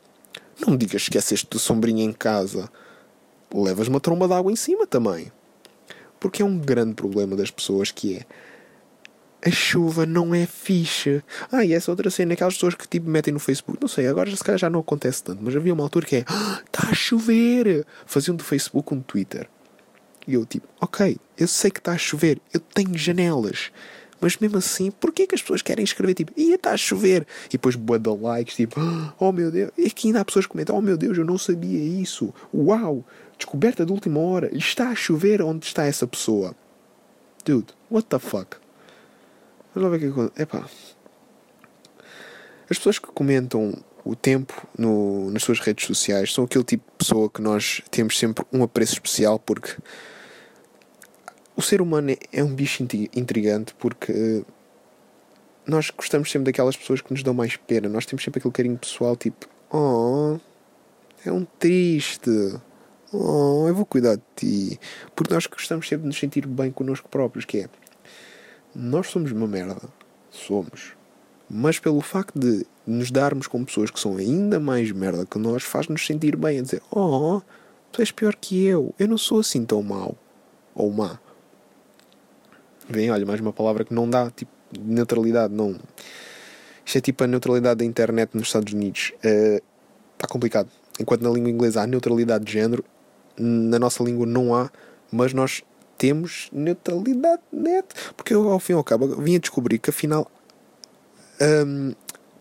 Não 0.57 0.71
me 0.71 0.77
digas 0.77 1.01
que 1.01 1.09
esqueceste 1.09 1.45
de 1.51 1.59
sombrinha 1.59 2.05
em 2.05 2.13
casa. 2.13 2.71
Levas 3.53 3.89
uma 3.89 3.99
tromba 3.99 4.25
de 4.25 4.33
água 4.33 4.49
em 4.49 4.55
cima 4.55 4.87
também. 4.87 5.29
Porque 6.21 6.41
é 6.41 6.45
um 6.45 6.57
grande 6.57 6.93
problema 6.93 7.35
das 7.35 7.51
pessoas 7.51 7.91
que 7.91 8.15
é 8.15 8.25
a 9.45 9.51
chuva 9.51 10.05
não 10.05 10.33
é 10.33 10.45
fixe. 10.45 11.21
Ah, 11.51 11.65
e 11.65 11.73
essa 11.73 11.91
outra 11.91 12.09
cena, 12.09 12.31
aquelas 12.31 12.53
pessoas 12.53 12.75
que 12.75 12.87
tipo 12.87 13.09
metem 13.09 13.33
no 13.33 13.39
Facebook, 13.41 13.77
não 13.81 13.89
sei, 13.89 14.07
agora 14.07 14.33
se 14.33 14.41
calhar 14.41 14.57
já 14.57 14.69
não 14.69 14.79
acontece 14.79 15.21
tanto, 15.21 15.43
mas 15.43 15.53
havia 15.53 15.73
uma 15.73 15.83
altura 15.83 16.05
que 16.05 16.15
é 16.15 16.19
está 16.19 16.87
ah, 16.87 16.91
a 16.91 16.93
chover. 16.93 17.85
Faziam 18.05 18.37
do 18.37 18.43
Facebook 18.45 18.93
um 18.93 19.01
Twitter. 19.01 19.49
E 20.25 20.35
eu 20.35 20.45
tipo, 20.45 20.65
ok, 20.79 21.17
eu 21.37 21.47
sei 21.49 21.69
que 21.69 21.79
está 21.79 21.91
a 21.91 21.97
chover, 21.97 22.39
eu 22.53 22.61
tenho 22.61 22.97
janelas. 22.97 23.69
Mas 24.23 24.37
mesmo 24.37 24.57
assim, 24.57 24.89
porquê 24.89 25.27
que 25.27 25.35
as 25.35 25.41
pessoas 25.41 25.61
querem 25.61 25.83
escrever 25.83 26.13
tipo, 26.13 26.31
ia 26.37 26.55
está 26.55 26.71
a 26.71 26.77
chover? 26.77 27.27
E 27.49 27.51
depois 27.51 27.75
boa 27.75 27.99
de 27.99 28.09
likes, 28.09 28.55
tipo, 28.55 28.79
oh 29.19 29.33
meu 29.33 29.51
Deus. 29.51 29.69
E 29.77 29.87
aqui 29.87 30.07
ainda 30.07 30.21
há 30.21 30.25
pessoas 30.25 30.45
que 30.45 30.53
comentam, 30.53 30.77
oh 30.77 30.81
meu 30.81 30.95
Deus, 30.95 31.17
eu 31.17 31.25
não 31.25 31.37
sabia 31.37 31.77
isso. 31.77 32.33
Uau, 32.53 33.03
descoberta 33.37 33.85
de 33.85 33.91
última 33.91 34.21
hora. 34.21 34.49
Está 34.55 34.87
a 34.87 34.95
chover 34.95 35.41
onde 35.41 35.65
está 35.65 35.83
essa 35.83 36.07
pessoa. 36.07 36.55
Dude, 37.43 37.73
what 37.91 38.07
the 38.07 38.17
fuck? 38.17 38.55
Vamos 39.75 39.91
lá 39.91 39.97
ver 39.97 40.07
o 40.07 40.13
que 40.13 40.19
acontece. 40.21 40.41
Epá. 40.41 40.69
As 42.69 42.77
pessoas 42.77 42.97
que 42.97 43.07
comentam 43.07 43.73
o 44.05 44.15
tempo 44.15 44.65
no, 44.77 45.29
nas 45.31 45.43
suas 45.43 45.59
redes 45.59 45.85
sociais 45.85 46.33
são 46.33 46.45
aquele 46.45 46.63
tipo 46.63 46.89
de 46.89 46.97
pessoa 46.97 47.29
que 47.29 47.41
nós 47.41 47.81
temos 47.91 48.17
sempre 48.17 48.45
um 48.53 48.63
apreço 48.63 48.93
especial 48.93 49.37
porque 49.37 49.75
o 51.55 51.61
ser 51.61 51.81
humano 51.81 52.11
é, 52.11 52.17
é 52.31 52.43
um 52.43 52.53
bicho 52.53 52.83
intrigante 53.15 53.73
porque 53.75 54.43
nós 55.65 55.89
gostamos 55.89 56.31
sempre 56.31 56.45
daquelas 56.45 56.75
pessoas 56.75 57.01
que 57.01 57.11
nos 57.11 57.23
dão 57.23 57.33
mais 57.33 57.55
pena. 57.55 57.87
Nós 57.87 58.05
temos 58.05 58.23
sempre 58.23 58.39
aquele 58.39 58.53
carinho 58.53 58.77
pessoal 58.77 59.15
tipo, 59.15 59.47
oh, 59.71 60.37
é 61.25 61.31
um 61.31 61.45
triste. 61.45 62.29
Oh, 63.11 63.65
eu 63.67 63.75
vou 63.75 63.85
cuidar 63.85 64.15
de 64.15 64.23
ti. 64.35 64.79
Porque 65.15 65.33
nós 65.33 65.45
gostamos 65.45 65.87
sempre 65.87 66.03
de 66.03 66.07
nos 66.07 66.19
sentir 66.19 66.47
bem 66.47 66.71
connosco 66.71 67.07
próprios, 67.09 67.45
que 67.45 67.59
é 67.59 67.69
nós 68.75 69.07
somos 69.07 69.31
uma 69.31 69.47
merda. 69.47 69.77
Somos. 70.31 70.93
Mas 71.49 71.77
pelo 71.77 72.01
facto 72.01 72.39
de 72.39 72.65
nos 72.85 73.11
darmos 73.11 73.47
com 73.47 73.63
pessoas 73.63 73.91
que 73.91 73.99
são 73.99 74.17
ainda 74.17 74.59
mais 74.59 74.91
merda 74.91 75.25
que 75.25 75.37
nós, 75.37 75.63
faz-nos 75.63 76.05
sentir 76.05 76.35
bem 76.35 76.59
a 76.59 76.61
dizer: 76.63 76.81
Oh, 76.91 77.41
tu 77.91 78.01
és 78.01 78.11
pior 78.11 78.35
que 78.35 78.65
eu. 78.65 78.93
Eu 78.97 79.07
não 79.07 79.17
sou 79.17 79.39
assim 79.39 79.63
tão 79.63 79.83
mau. 79.83 80.17
Ou 80.73 80.91
má. 80.91 81.19
Vem, 82.89 83.11
olha, 83.11 83.25
mais 83.25 83.39
uma 83.39 83.53
palavra 83.53 83.85
que 83.85 83.93
não 83.93 84.09
dá, 84.09 84.29
tipo, 84.31 84.51
neutralidade, 84.79 85.53
não. 85.53 85.79
Isto 86.85 86.97
é 86.97 87.01
tipo 87.01 87.23
a 87.23 87.27
neutralidade 87.27 87.79
da 87.79 87.85
internet 87.85 88.31
nos 88.33 88.47
Estados 88.47 88.73
Unidos. 88.73 89.13
Está 89.23 90.27
uh, 90.27 90.29
complicado. 90.29 90.69
Enquanto 90.99 91.21
na 91.21 91.29
língua 91.29 91.49
inglesa 91.49 91.81
há 91.81 91.87
neutralidade 91.87 92.45
de 92.45 92.51
género, 92.51 92.83
na 93.37 93.79
nossa 93.79 94.03
língua 94.03 94.25
não 94.25 94.53
há, 94.53 94.69
mas 95.11 95.33
nós 95.33 95.63
temos 95.97 96.49
neutralidade 96.51 97.41
net. 97.51 97.87
Porque 98.15 98.33
eu, 98.33 98.49
ao 98.49 98.59
fim 98.59 98.73
e 98.73 98.75
ao 98.75 98.83
cabo, 98.83 99.07
vim 99.21 99.35
a 99.35 99.39
descobrir 99.39 99.79
que 99.79 99.89
afinal 99.89 100.29
um, 101.65 101.93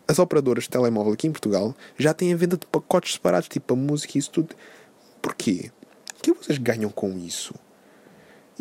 as 0.07 0.19
operadoras 0.19 0.65
de 0.65 0.71
telemóvel 0.71 1.13
aqui 1.13 1.27
em 1.27 1.33
Portugal 1.33 1.75
já 1.97 2.13
têm 2.13 2.33
a 2.33 2.37
venda 2.37 2.57
de 2.57 2.67
pacotes 2.67 3.15
separados, 3.15 3.49
tipo 3.49 3.75
a 3.75 3.77
música 3.77 4.13
e 4.17 4.19
isso 4.19 4.31
tudo. 4.31 4.55
Porquê? 5.21 5.71
O 6.19 6.23
que 6.23 6.33
vocês 6.33 6.59
ganham 6.59 6.91
com 6.91 7.17
isso? 7.19 7.55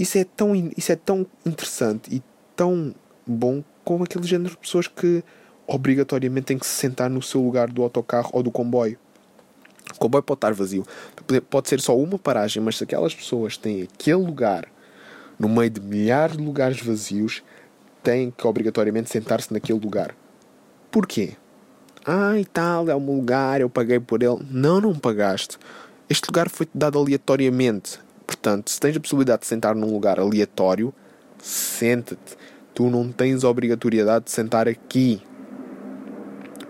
Isso 0.02 0.18
é 0.18 0.24
tão, 0.24 0.56
isso 0.76 0.92
é 0.92 0.96
tão 0.96 1.28
interessante 1.46 2.12
e 2.12 2.24
tão 2.56 2.92
bom 3.24 3.64
como 3.84 4.04
aquele 4.04 4.26
género 4.26 4.50
de 4.50 4.58
pessoas 4.58 4.88
que 4.88 5.24
obrigatoriamente 5.68 6.48
têm 6.48 6.58
que 6.58 6.66
se 6.66 6.74
sentar 6.74 7.08
no 7.08 7.22
seu 7.22 7.40
lugar 7.40 7.70
do 7.70 7.84
autocarro 7.84 8.32
ou 8.34 8.42
do 8.42 8.50
comboio. 8.50 8.98
O 9.94 10.00
comboio 10.00 10.24
pode 10.24 10.38
estar 10.38 10.54
vazio, 10.54 10.84
pode 11.52 11.70
ser 11.70 11.80
só 11.80 11.96
uma 11.96 12.18
paragem, 12.18 12.64
mas 12.64 12.78
se 12.78 12.84
aquelas 12.84 13.14
pessoas 13.14 13.58
têm 13.58 13.84
aquele 13.84 14.26
lugar 14.26 14.68
no 15.38 15.48
meio 15.48 15.70
de 15.70 15.80
milhares 15.80 16.36
de 16.36 16.44
lugares 16.44 16.82
vazios, 16.82 17.44
tem 18.02 18.32
que 18.32 18.48
obrigatoriamente 18.48 19.12
sentar-se 19.12 19.54
naquele 19.54 19.80
lugar. 19.80 20.16
Porquê? 20.90 21.34
Ah, 22.04 22.40
e 22.40 22.46
tal, 22.46 22.90
é 22.90 22.96
um 22.96 23.06
lugar, 23.06 23.62
eu 23.62 23.70
paguei 23.70 24.00
por 24.00 24.24
ele. 24.24 24.40
Não, 24.50 24.82
não 24.82 24.96
pagaste. 24.96 25.60
Este 26.10 26.26
lugar 26.28 26.50
foi-te 26.50 26.72
dado 26.74 26.98
aleatoriamente. 26.98 28.00
Portanto, 28.32 28.72
se 28.72 28.80
tens 28.80 28.96
a 28.96 29.00
possibilidade 29.02 29.42
de 29.42 29.48
sentar 29.48 29.76
num 29.76 29.92
lugar 29.92 30.18
aleatório, 30.18 30.94
senta-te. 31.38 32.38
Tu 32.74 32.90
não 32.90 33.12
tens 33.12 33.44
a 33.44 33.50
obrigatoriedade 33.50 34.26
de 34.26 34.32
sentar 34.32 34.70
aqui. 34.70 35.22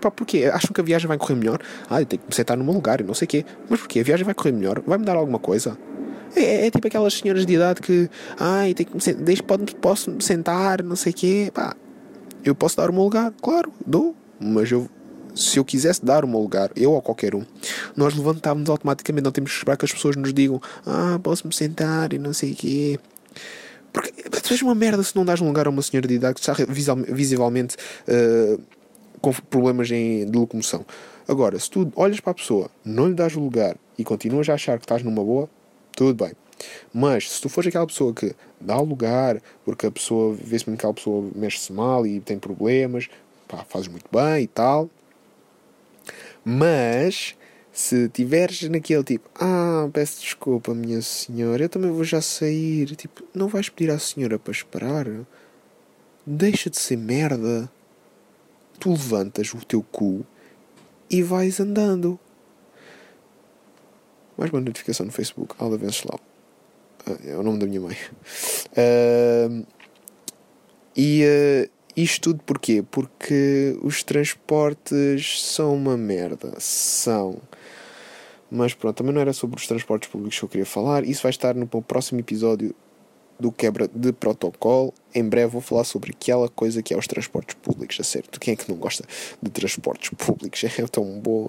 Pá, 0.00 0.10
porquê? 0.10 0.50
Acham 0.52 0.72
que 0.72 0.80
a 0.80 0.84
viagem 0.84 1.06
vai 1.06 1.16
correr 1.16 1.36
melhor? 1.36 1.60
Ah, 1.88 2.02
eu 2.02 2.06
tenho 2.06 2.20
que 2.20 2.26
me 2.26 2.34
sentar 2.34 2.56
num 2.56 2.72
lugar 2.72 3.00
e 3.00 3.04
não 3.04 3.14
sei 3.14 3.26
o 3.26 3.28
quê. 3.28 3.46
Mas 3.70 3.78
porquê? 3.78 4.00
A 4.00 4.02
viagem 4.02 4.24
vai 4.24 4.34
correr 4.34 4.50
melhor? 4.50 4.82
Vai-me 4.84 5.04
dar 5.04 5.14
alguma 5.14 5.38
coisa? 5.38 5.78
É, 6.34 6.42
é, 6.42 6.66
é, 6.66 6.70
tipo 6.70 6.84
aquelas 6.84 7.14
senhoras 7.14 7.46
de 7.46 7.54
idade 7.54 7.80
que, 7.80 8.10
ai, 8.40 8.74
tem 8.74 8.84
que 8.84 8.92
me 8.92 9.14
deixa, 9.22 9.42
pode, 9.44 9.72
posso 9.76 10.10
me 10.10 10.20
sentar, 10.20 10.82
não 10.82 10.96
sei 10.96 11.12
o 11.12 11.14
quê. 11.14 11.50
Pá, 11.54 11.76
eu 12.44 12.56
posso 12.56 12.76
dar 12.76 12.90
o 12.90 12.92
meu 12.92 13.04
lugar, 13.04 13.32
claro, 13.40 13.72
dou, 13.86 14.16
mas 14.40 14.68
eu, 14.72 14.90
se 15.34 15.58
eu 15.58 15.64
quisesse 15.64 16.04
dar 16.04 16.24
o 16.24 16.28
meu 16.28 16.40
lugar, 16.40 16.70
eu 16.76 16.92
ou 16.92 17.02
qualquer 17.02 17.34
um, 17.34 17.44
nós 17.96 18.14
levantávamos 18.14 18.68
automaticamente, 18.68 19.24
não 19.24 19.32
temos 19.32 19.50
que 19.50 19.56
esperar 19.58 19.76
que 19.76 19.84
as 19.84 19.92
pessoas 19.92 20.16
nos 20.16 20.32
digam, 20.32 20.60
ah, 20.86 21.18
posso 21.22 21.46
me 21.46 21.54
sentar 21.54 22.12
e 22.12 22.18
não 22.18 22.32
sei 22.32 22.52
o 22.52 22.56
quê. 22.56 23.00
Porque 23.92 24.10
tu 24.40 24.52
és 24.52 24.62
uma 24.62 24.74
merda 24.74 25.02
se 25.02 25.14
não 25.14 25.24
dás 25.24 25.40
um 25.40 25.46
lugar 25.46 25.66
a 25.66 25.70
uma 25.70 25.82
senhora 25.82 26.08
de 26.08 26.14
idade 26.14 26.34
que 26.34 26.40
está 26.40 26.54
visivelmente 27.08 27.76
uh, 28.08 28.60
com 29.20 29.32
problemas 29.32 29.90
em, 29.90 30.24
de 30.24 30.38
locomoção. 30.38 30.84
Agora, 31.28 31.58
se 31.58 31.70
tu 31.70 31.92
olhas 31.94 32.18
para 32.18 32.32
a 32.32 32.34
pessoa, 32.34 32.70
não 32.84 33.08
lhe 33.08 33.14
dás 33.14 33.36
o 33.36 33.40
lugar 33.40 33.76
e 33.98 34.04
continuas 34.04 34.48
a 34.48 34.54
achar 34.54 34.78
que 34.78 34.84
estás 34.84 35.02
numa 35.02 35.22
boa, 35.22 35.48
tudo 35.94 36.24
bem. 36.24 36.32
Mas 36.92 37.30
se 37.30 37.40
tu 37.40 37.48
fores 37.48 37.68
aquela 37.68 37.86
pessoa 37.86 38.12
que 38.14 38.34
dá 38.60 38.80
lugar, 38.80 39.40
porque 39.64 39.86
a 39.86 39.90
pessoa 39.90 40.34
vê-se 40.34 40.64
que 40.64 40.70
aquela 40.70 40.94
pessoa 40.94 41.28
mexe-se 41.34 41.72
mal 41.72 42.06
e 42.06 42.20
tem 42.20 42.38
problemas, 42.38 43.08
pá, 43.46 43.64
fazes 43.68 43.88
muito 43.88 44.06
bem 44.10 44.44
e 44.44 44.46
tal. 44.46 44.88
Mas 46.44 47.36
se 47.72 48.08
tiveres 48.08 48.62
naquele 48.68 49.04
tipo, 49.04 49.28
ah, 49.40 49.88
peço 49.92 50.20
desculpa, 50.20 50.74
minha 50.74 51.00
senhora, 51.00 51.64
eu 51.64 51.68
também 51.68 51.90
vou 51.90 52.04
já 52.04 52.20
sair, 52.20 52.94
tipo, 52.96 53.22
não 53.34 53.48
vais 53.48 53.68
pedir 53.68 53.90
à 53.90 53.98
senhora 53.98 54.38
para 54.38 54.52
esperar? 54.52 55.06
Deixa 56.26 56.68
de 56.70 56.78
ser 56.78 56.96
merda. 56.96 57.70
Tu 58.78 58.90
levantas 58.90 59.52
o 59.54 59.64
teu 59.64 59.82
cu 59.82 60.26
e 61.08 61.22
vais 61.22 61.60
andando 61.60 62.18
mais 64.36 64.50
uma 64.50 64.60
notificação 64.60 65.06
no 65.06 65.12
Facebook, 65.12 65.54
Alda 65.58 65.76
Venceslau. 65.76 66.18
Ah, 67.06 67.16
é 67.24 67.36
o 67.36 67.42
nome 67.42 67.58
da 67.58 67.66
minha 67.66 67.80
mãe. 67.80 67.96
Uh, 68.72 69.66
e 70.96 71.22
uh, 71.26 71.70
isto 71.96 72.30
tudo 72.30 72.42
porquê? 72.44 72.82
Porque 72.90 73.78
os 73.82 74.02
transportes 74.02 75.42
são 75.42 75.74
uma 75.74 75.96
merda. 75.96 76.54
São. 76.58 77.38
Mas 78.50 78.74
pronto, 78.74 78.96
também 78.96 79.14
não 79.14 79.20
era 79.20 79.32
sobre 79.32 79.58
os 79.58 79.66
transportes 79.66 80.08
públicos 80.08 80.38
que 80.38 80.44
eu 80.44 80.48
queria 80.48 80.66
falar. 80.66 81.04
Isso 81.04 81.22
vai 81.22 81.30
estar 81.30 81.54
no 81.54 81.66
próximo 81.66 82.20
episódio 82.20 82.74
do 83.38 83.50
quebra 83.50 83.88
de 83.88 84.12
protocolo. 84.12 84.94
Em 85.14 85.24
breve 85.24 85.48
vou 85.48 85.60
falar 85.60 85.84
sobre 85.84 86.12
aquela 86.12 86.48
coisa 86.48 86.82
que 86.82 86.94
é 86.94 86.96
os 86.96 87.06
transportes 87.06 87.56
públicos, 87.60 87.98
a. 88.00 88.38
Quem 88.38 88.54
é 88.54 88.56
que 88.56 88.70
não 88.70 88.76
gosta 88.76 89.04
de 89.42 89.50
transportes 89.50 90.10
públicos? 90.10 90.62
É 90.78 90.86
tão 90.86 91.18
bom. 91.20 91.48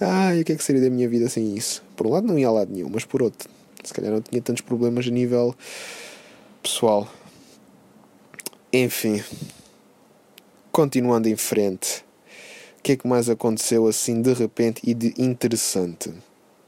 Ai, 0.00 0.40
o 0.40 0.44
que 0.44 0.52
é 0.52 0.56
que 0.56 0.64
seria 0.64 0.82
da 0.82 0.90
minha 0.90 1.08
vida 1.08 1.28
sem 1.28 1.54
isso? 1.54 1.82
Por 1.94 2.06
um 2.06 2.10
lado 2.10 2.26
não 2.26 2.38
ia 2.38 2.48
a 2.48 2.50
lado 2.50 2.72
nenhum, 2.72 2.88
mas 2.88 3.04
por 3.04 3.22
outro, 3.22 3.48
se 3.82 3.92
calhar 3.92 4.12
não 4.12 4.20
tinha 4.20 4.40
tantos 4.40 4.62
problemas 4.62 5.06
a 5.06 5.10
nível 5.10 5.54
pessoal. 6.62 7.08
Enfim, 8.72 9.22
continuando 10.74 11.28
em 11.28 11.36
frente. 11.36 12.04
O 12.80 12.82
que 12.82 12.92
é 12.92 12.96
que 12.96 13.06
mais 13.06 13.30
aconteceu 13.30 13.86
assim 13.86 14.20
de 14.20 14.32
repente 14.32 14.82
e 14.82 14.92
de 14.92 15.14
interessante? 15.16 16.12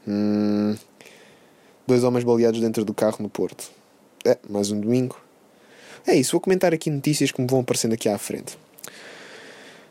Hum, 0.07 0.77
dois 1.85 2.05
homens 2.05 2.23
baleados 2.23 2.61
dentro 2.61 2.85
do 2.85 2.95
carro 2.95 3.17
no 3.19 3.29
Porto. 3.29 3.69
É, 4.25 4.39
mais 4.49 4.71
um 4.71 4.79
domingo. 4.79 5.21
É 6.07 6.15
isso, 6.15 6.33
vou 6.33 6.41
comentar 6.41 6.73
aqui 6.73 6.89
notícias 6.89 7.33
que 7.33 7.41
me 7.43 7.49
vão 7.49 7.61
aparecendo 7.61 7.95
aqui 7.95 8.09
à 8.09 8.17
frente. 8.17 8.57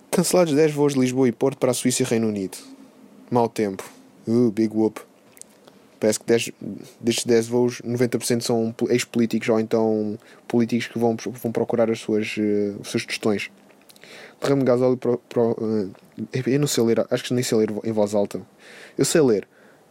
Cancelados 0.10 0.54
10 0.54 0.72
voos 0.72 0.94
de 0.94 1.00
Lisboa 1.02 1.28
e 1.28 1.34
Porto 1.34 1.58
para 1.58 1.72
a 1.72 1.74
Suíça 1.74 2.04
e 2.04 2.06
Reino 2.06 2.30
Unido. 2.30 2.58
Mau 3.30 3.50
tempo. 3.50 3.84
Uh, 4.26 4.50
big 4.50 4.74
whoop. 4.74 5.02
Parece 6.00 6.22
que 6.22 6.26
10, 6.26 6.52
destes 7.02 7.26
10 7.26 7.48
voos, 7.50 7.82
90% 7.82 8.42
são 8.42 8.74
ex-políticos 8.90 9.50
ou 9.50 9.60
então 9.60 10.18
políticos 10.48 10.88
que 10.88 10.98
vão, 10.98 11.18
vão 11.18 11.52
procurar 11.52 11.92
as 11.92 12.00
suas, 12.00 12.38
uh, 12.38 12.80
os 12.80 12.90
seus 12.90 13.06
tostões. 13.06 13.52
Derrame 14.42 14.62
de 14.62 14.68
gasóleo. 14.68 14.98
Pro, 14.98 15.18
pro, 15.30 15.52
uh, 15.52 15.92
eu 16.46 16.60
não 16.60 16.68
sei 16.68 16.84
ler, 16.84 17.06
acho 17.10 17.24
que 17.24 17.34
nem 17.34 17.44
sei 17.44 17.58
ler 17.58 17.70
em 17.84 17.92
voz 17.92 18.14
alta. 18.14 18.42
Eu 18.98 19.06
sei 19.06 19.22
ler, 19.22 19.48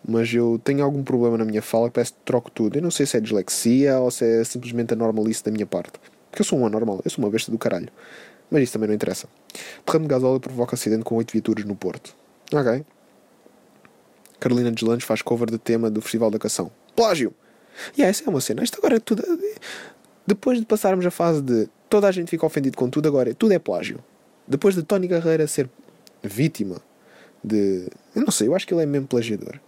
mas 0.07 0.33
eu 0.33 0.61
tenho 0.63 0.85
algum 0.85 1.03
problema 1.03 1.39
na 1.39 1.45
minha 1.45 1.63
fala 1.63 1.89
que 1.89 1.95
parece 1.95 2.13
que 2.13 2.19
troco 2.25 2.51
tudo. 2.51 2.77
Eu 2.77 2.83
não 2.83 2.91
sei 2.91 3.07
se 3.07 3.17
é 3.17 3.21
dislexia 3.21 3.99
ou 3.99 4.11
se 4.11 4.25
é 4.25 4.45
simplesmente 4.45 4.93
a 4.93 4.97
normalice 4.97 5.43
da 5.43 5.51
minha 5.51 5.67
parte. 5.67 5.93
Porque 6.31 6.43
eu 6.43 6.45
sou 6.45 6.59
um 6.59 6.67
anormal, 6.67 7.01
eu 7.05 7.11
sou 7.11 7.25
uma 7.25 7.31
besta 7.31 7.51
do 7.51 7.59
caralho. 7.59 7.89
Mas 8.51 8.63
isso 8.65 8.73
também 8.73 8.89
não 8.89 8.95
interessa. 8.95 9.29
Derrame 9.87 10.07
de 10.07 10.11
gasóleo 10.11 10.41
provoca 10.41 10.75
acidente 10.75 11.05
com 11.05 11.15
8 11.17 11.33
viaturas 11.33 11.65
no 11.65 11.75
Porto. 11.75 12.15
Ok. 12.53 12.85
Carolina 14.39 14.71
Deslandes 14.71 15.07
faz 15.07 15.23
cover 15.23 15.51
de 15.51 15.59
tema 15.59 15.91
do 15.91 16.03
Festival 16.03 16.31
da 16.31 16.39
Canção. 16.39 16.71
Plágio! 16.95 17.33
E 17.97 18.01
yeah, 18.01 18.11
essa 18.11 18.25
é 18.25 18.29
uma 18.29 18.41
cena. 18.41 18.63
Isto 18.63 18.79
agora 18.79 18.97
é 18.97 19.01
tudo. 19.01 19.23
Depois 20.27 20.59
de 20.59 20.67
passarmos 20.67 21.05
a 21.05 21.11
fase 21.11 21.43
de 21.43 21.69
toda 21.89 22.09
a 22.09 22.13
gente 22.13 22.29
fica 22.29 22.45
ofendido 22.45 22.77
com 22.77 22.89
tudo, 22.89 23.09
agora 23.09 23.35
tudo 23.35 23.53
é 23.53 23.59
plágio. 23.59 23.99
Depois 24.47 24.75
de 24.75 24.83
Tony 24.83 25.09
Carreira 25.09 25.47
ser 25.47 25.69
vítima 26.23 26.81
de. 27.43 27.89
Eu 28.15 28.23
não 28.23 28.31
sei, 28.31 28.49
eu 28.49 28.55
acho 28.55 28.67
que 28.67 28.75
ele 28.75 28.83
é 28.83 28.87
mesmo 28.87 29.07
plagiador. 29.07 29.61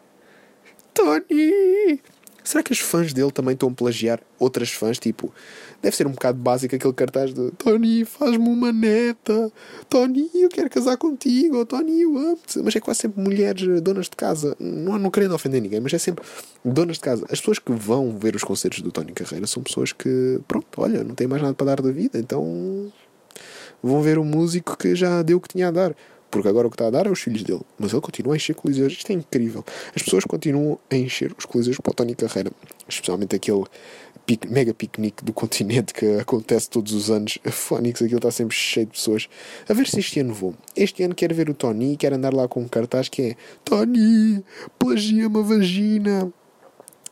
Tony! 0.92 2.00
Será 2.46 2.62
que 2.62 2.70
os 2.70 2.78
fãs 2.78 3.12
dele 3.12 3.32
também 3.32 3.54
estão 3.54 3.68
a 3.68 3.72
plagiar 3.72 4.20
outras 4.38 4.70
fãs? 4.70 5.00
Tipo, 5.00 5.34
deve 5.82 5.96
ser 5.96 6.06
um 6.06 6.12
bocado 6.12 6.38
básico 6.38 6.76
aquele 6.76 6.92
cartaz 6.92 7.34
de 7.34 7.50
Tony, 7.52 8.04
faz-me 8.04 8.48
uma 8.48 8.72
neta. 8.72 9.52
Tony, 9.88 10.30
eu 10.32 10.48
quero 10.48 10.70
casar 10.70 10.96
contigo. 10.96 11.66
Tony, 11.66 12.02
eu 12.02 12.16
amo-te. 12.16 12.60
Mas 12.60 12.76
é 12.76 12.80
quase 12.80 13.00
sempre 13.00 13.20
mulheres 13.20 13.80
donas 13.80 14.08
de 14.08 14.14
casa. 14.14 14.56
Não, 14.60 14.96
não 14.96 15.10
querendo 15.10 15.34
ofender 15.34 15.60
ninguém, 15.60 15.80
mas 15.80 15.92
é 15.92 15.98
sempre 15.98 16.24
donas 16.64 16.98
de 16.98 17.02
casa. 17.02 17.24
As 17.24 17.40
pessoas 17.40 17.58
que 17.58 17.72
vão 17.72 18.16
ver 18.16 18.36
os 18.36 18.44
concertos 18.44 18.80
do 18.80 18.92
Tony 18.92 19.10
Carreira 19.10 19.48
são 19.48 19.60
pessoas 19.60 19.92
que, 19.92 20.38
pronto, 20.46 20.68
olha, 20.76 21.02
não 21.02 21.16
têm 21.16 21.26
mais 21.26 21.42
nada 21.42 21.54
para 21.54 21.66
dar 21.66 21.82
da 21.82 21.90
vida. 21.90 22.16
Então 22.16 22.92
vão 23.86 24.02
ver 24.02 24.18
o 24.18 24.24
músico 24.24 24.76
que 24.76 24.94
já 24.94 25.22
deu 25.22 25.38
o 25.38 25.40
que 25.40 25.48
tinha 25.48 25.68
a 25.68 25.70
dar. 25.70 25.94
Porque 26.30 26.48
agora 26.48 26.66
o 26.66 26.70
que 26.70 26.74
está 26.74 26.88
a 26.88 26.90
dar 26.90 27.06
é 27.06 27.10
os 27.10 27.20
filhos 27.20 27.42
dele. 27.42 27.62
Mas 27.78 27.92
ele 27.92 28.00
continua 28.00 28.34
a 28.34 28.36
encher 28.36 28.54
coliseus. 28.54 28.92
Isto 28.92 29.10
é 29.10 29.14
incrível. 29.14 29.64
As 29.94 30.02
pessoas 30.02 30.24
continuam 30.24 30.78
a 30.90 30.96
encher 30.96 31.34
os 31.38 31.44
coliseus 31.44 31.78
para 31.78 31.92
o 31.92 31.94
Tony 31.94 32.14
Carreira. 32.14 32.50
Especialmente 32.88 33.36
aquele 33.36 33.64
pic, 34.26 34.44
mega 34.50 34.74
piquenique 34.74 35.24
do 35.24 35.32
continente 35.32 35.94
que 35.94 36.18
acontece 36.18 36.68
todos 36.68 36.92
os 36.92 37.10
anos. 37.10 37.38
A 37.44 37.50
Fónix, 37.50 38.02
aquilo 38.02 38.18
está 38.18 38.30
sempre 38.30 38.56
cheio 38.56 38.86
de 38.86 38.92
pessoas. 38.92 39.28
A 39.68 39.72
ver 39.72 39.86
se 39.86 40.00
este 40.00 40.20
ano 40.20 40.34
vou. 40.34 40.54
Este 40.74 41.04
ano 41.04 41.14
quero 41.14 41.34
ver 41.34 41.48
o 41.48 41.54
Tony 41.54 41.92
e 41.92 41.96
quero 41.96 42.16
andar 42.16 42.34
lá 42.34 42.48
com 42.48 42.60
um 42.60 42.68
cartaz 42.68 43.08
que 43.08 43.22
é 43.22 43.36
Tony, 43.64 44.44
plagia-me 44.78 45.38
a 45.38 45.42
vagina. 45.42 46.32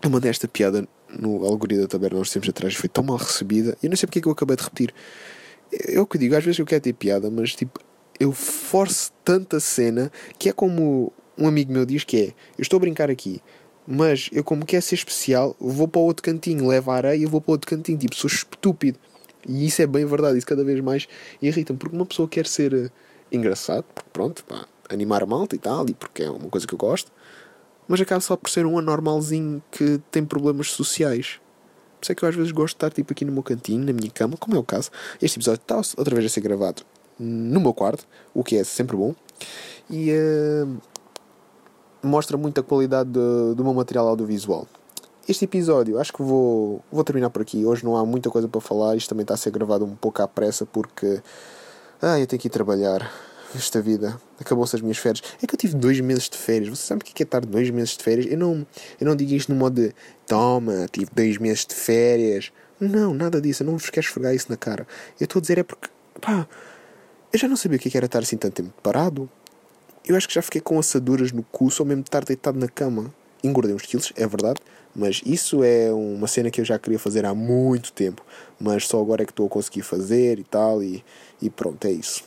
Eu 0.02 0.10
mandei 0.10 0.30
esta 0.30 0.48
piada 0.48 0.86
no 1.08 1.44
Algoritmo 1.44 1.82
da 1.82 1.88
Taberna 1.88 2.18
uns 2.18 2.30
tempos 2.30 2.48
atrás. 2.48 2.74
Foi 2.74 2.88
tão 2.88 3.04
mal 3.04 3.16
recebida. 3.16 3.78
Eu 3.82 3.88
não 3.88 3.96
sei 3.96 4.06
porque 4.06 4.18
é 4.18 4.22
que 4.22 4.28
eu 4.28 4.32
acabei 4.32 4.56
de 4.56 4.64
repetir. 4.64 4.92
É 5.72 6.00
o 6.00 6.06
que 6.06 6.18
digo, 6.18 6.36
às 6.36 6.44
vezes 6.44 6.58
eu 6.58 6.66
quero 6.66 6.82
ter 6.82 6.92
piada, 6.92 7.30
mas 7.30 7.54
tipo, 7.54 7.80
eu 8.18 8.32
forço 8.32 9.12
tanta 9.24 9.58
cena 9.58 10.10
que 10.38 10.48
é 10.48 10.52
como 10.52 11.12
um 11.36 11.48
amigo 11.48 11.72
meu 11.72 11.84
diz 11.84 12.04
que 12.04 12.16
é, 12.16 12.26
eu 12.56 12.62
estou 12.62 12.76
a 12.76 12.80
brincar 12.80 13.10
aqui, 13.10 13.40
mas 13.86 14.30
eu 14.32 14.42
como 14.44 14.64
quero 14.64 14.82
ser 14.82 14.94
especial, 14.94 15.56
vou 15.58 15.88
para 15.88 16.00
outro 16.00 16.22
cantinho, 16.22 16.66
levo 16.68 16.90
a 16.90 16.96
areia 16.96 17.22
e 17.22 17.26
vou 17.26 17.40
para 17.40 17.52
outro 17.52 17.68
cantinho, 17.68 17.98
tipo, 17.98 18.14
sou 18.14 18.28
estúpido. 18.28 18.98
E 19.46 19.66
isso 19.66 19.82
é 19.82 19.86
bem 19.86 20.06
verdade, 20.06 20.38
isso 20.38 20.46
cada 20.46 20.64
vez 20.64 20.80
mais 20.80 21.06
irrita-me, 21.42 21.78
porque 21.78 21.94
uma 21.94 22.06
pessoa 22.06 22.26
quer 22.26 22.46
ser 22.46 22.72
uh, 22.72 22.90
engraçado, 23.30 23.84
porque 23.94 24.08
pronto, 24.10 24.44
pá, 24.44 24.66
animar 24.88 25.22
a 25.22 25.26
malta 25.26 25.54
e 25.54 25.58
tal, 25.58 25.86
e 25.88 25.94
porque 25.94 26.22
é 26.22 26.30
uma 26.30 26.48
coisa 26.48 26.66
que 26.66 26.72
eu 26.72 26.78
gosto, 26.78 27.12
mas 27.86 28.00
acaba 28.00 28.20
só 28.20 28.36
por 28.36 28.48
ser 28.48 28.64
um 28.64 28.78
anormalzinho 28.78 29.62
que 29.70 30.00
tem 30.10 30.24
problemas 30.24 30.70
sociais. 30.70 31.40
Por 32.04 32.08
isso 32.08 32.12
é 32.12 32.14
que 32.16 32.22
eu 32.22 32.28
às 32.28 32.34
vezes 32.34 32.52
gosto 32.52 32.74
de 32.74 32.76
estar 32.76 32.90
tipo 32.90 33.14
aqui 33.14 33.24
no 33.24 33.32
meu 33.32 33.42
cantinho, 33.42 33.82
na 33.82 33.92
minha 33.94 34.10
cama, 34.10 34.36
como 34.36 34.54
é 34.54 34.58
o 34.58 34.62
caso. 34.62 34.90
Este 35.22 35.38
episódio 35.38 35.62
está 35.62 35.80
outra 35.96 36.14
vez 36.14 36.26
a 36.26 36.28
ser 36.28 36.42
gravado 36.42 36.82
no 37.18 37.58
meu 37.60 37.72
quarto, 37.72 38.06
o 38.34 38.44
que 38.44 38.56
é 38.56 38.64
sempre 38.64 38.94
bom. 38.94 39.14
E 39.88 40.12
uh, 40.12 40.76
mostra 42.02 42.36
muito 42.36 42.60
a 42.60 42.62
qualidade 42.62 43.08
do, 43.08 43.54
do 43.54 43.64
meu 43.64 43.72
material 43.72 44.06
audiovisual. 44.06 44.68
Este 45.26 45.46
episódio, 45.46 45.98
acho 45.98 46.12
que 46.12 46.22
vou, 46.22 46.84
vou 46.92 47.02
terminar 47.02 47.30
por 47.30 47.40
aqui. 47.40 47.64
Hoje 47.64 47.82
não 47.82 47.96
há 47.96 48.04
muita 48.04 48.28
coisa 48.28 48.46
para 48.48 48.60
falar. 48.60 48.94
Isto 48.96 49.08
também 49.08 49.22
está 49.22 49.32
a 49.32 49.38
ser 49.38 49.50
gravado 49.50 49.86
um 49.86 49.96
pouco 49.96 50.20
à 50.20 50.28
pressa 50.28 50.66
porque. 50.66 51.22
Ah, 52.02 52.20
eu 52.20 52.26
tenho 52.26 52.38
que 52.38 52.48
ir 52.48 52.50
trabalhar. 52.50 53.10
Esta 53.54 53.80
vida. 53.80 54.20
Acabou-se 54.40 54.74
as 54.74 54.82
minhas 54.82 54.98
férias. 54.98 55.22
É 55.40 55.46
que 55.46 55.54
eu 55.54 55.58
tive 55.58 55.76
dois 55.76 56.00
meses 56.00 56.28
de 56.28 56.36
férias. 56.36 56.70
Você 56.70 56.86
sabe 56.86 57.02
o 57.02 57.04
que 57.04 57.22
é 57.22 57.24
estar 57.24 57.44
dois 57.44 57.70
meses 57.70 57.96
de 57.96 58.02
férias? 58.02 58.26
Eu 58.26 58.36
não, 58.36 58.66
eu 59.00 59.06
não 59.06 59.14
digo 59.14 59.32
isto 59.32 59.52
no 59.52 59.58
modo 59.58 59.80
de 59.80 59.94
toma, 60.26 60.86
tive 60.90 61.10
dois 61.14 61.38
meses 61.38 61.64
de 61.64 61.74
férias. 61.74 62.50
Não, 62.80 63.14
nada 63.14 63.40
disso. 63.40 63.62
Eu 63.62 63.66
não 63.66 63.78
vos 63.78 63.90
quero 63.90 64.04
esfregar 64.04 64.34
isso 64.34 64.46
na 64.50 64.56
cara. 64.56 64.86
Eu 65.20 65.24
estou 65.24 65.38
a 65.38 65.42
dizer 65.42 65.58
é 65.58 65.62
porque. 65.62 65.88
Pá, 66.20 66.48
eu 67.32 67.38
já 67.38 67.48
não 67.48 67.56
sabia 67.56 67.76
o 67.76 67.80
que 67.80 67.96
era 67.96 68.06
estar 68.06 68.20
assim 68.20 68.36
tanto 68.36 68.54
tempo 68.54 68.72
parado. 68.82 69.30
Eu 70.06 70.16
acho 70.16 70.28
que 70.28 70.34
já 70.34 70.42
fiquei 70.42 70.60
com 70.60 70.78
assaduras 70.78 71.32
no 71.32 71.42
cu 71.44 71.70
só 71.70 71.84
mesmo 71.84 72.02
estar 72.02 72.24
deitado 72.24 72.58
na 72.58 72.68
cama. 72.68 73.14
Engordei 73.42 73.74
uns 73.74 73.82
quilos, 73.82 74.12
é 74.16 74.26
verdade, 74.26 74.60
mas 74.94 75.20
isso 75.24 75.62
é 75.62 75.92
uma 75.92 76.26
cena 76.26 76.50
que 76.50 76.60
eu 76.60 76.64
já 76.64 76.78
queria 76.78 76.98
fazer 76.98 77.24
há 77.26 77.34
muito 77.34 77.92
tempo. 77.92 78.24
Mas 78.58 78.86
só 78.86 79.00
agora 79.00 79.22
é 79.22 79.26
que 79.26 79.32
estou 79.32 79.46
a 79.46 79.50
conseguir 79.50 79.82
fazer 79.82 80.38
e 80.38 80.44
tal, 80.44 80.82
e, 80.82 81.04
e 81.40 81.50
pronto, 81.50 81.84
é 81.86 81.90
isso. 81.90 82.24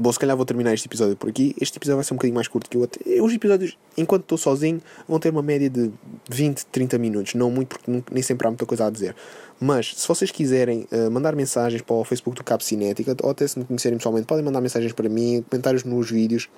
Bom, 0.00 0.10
se 0.10 0.18
calhar 0.18 0.34
vou 0.34 0.46
terminar 0.46 0.72
este 0.72 0.88
episódio 0.88 1.14
por 1.14 1.28
aqui. 1.28 1.54
Este 1.60 1.76
episódio 1.76 1.96
vai 1.96 2.04
ser 2.04 2.14
um 2.14 2.16
bocadinho 2.16 2.34
mais 2.34 2.48
curto 2.48 2.70
que 2.70 2.78
o 2.78 2.80
outro. 2.80 3.02
Os 3.22 3.34
episódios, 3.34 3.76
enquanto 3.98 4.22
estou 4.22 4.38
sozinho, 4.38 4.80
vão 5.06 5.20
ter 5.20 5.28
uma 5.28 5.42
média 5.42 5.68
de 5.68 5.92
20, 6.30 6.64
30 6.72 6.96
minutos. 6.96 7.34
Não 7.34 7.50
muito, 7.50 7.68
porque 7.68 8.02
nem 8.10 8.22
sempre 8.22 8.46
há 8.46 8.50
muita 8.50 8.64
coisa 8.64 8.86
a 8.86 8.90
dizer. 8.90 9.14
Mas, 9.60 9.92
se 9.94 10.08
vocês 10.08 10.30
quiserem 10.30 10.88
uh, 10.90 11.10
mandar 11.10 11.36
mensagens 11.36 11.82
para 11.82 11.94
o 11.94 12.02
Facebook 12.02 12.34
do 12.34 12.42
Cabo 12.42 12.62
Cinética, 12.62 13.14
ou 13.22 13.28
até 13.28 13.46
se 13.46 13.58
me 13.58 13.64
conhecerem 13.66 13.98
pessoalmente, 13.98 14.26
podem 14.26 14.42
mandar 14.42 14.62
mensagens 14.62 14.94
para 14.94 15.06
mim, 15.06 15.44
comentários 15.50 15.84
nos 15.84 16.10
vídeos 16.10 16.48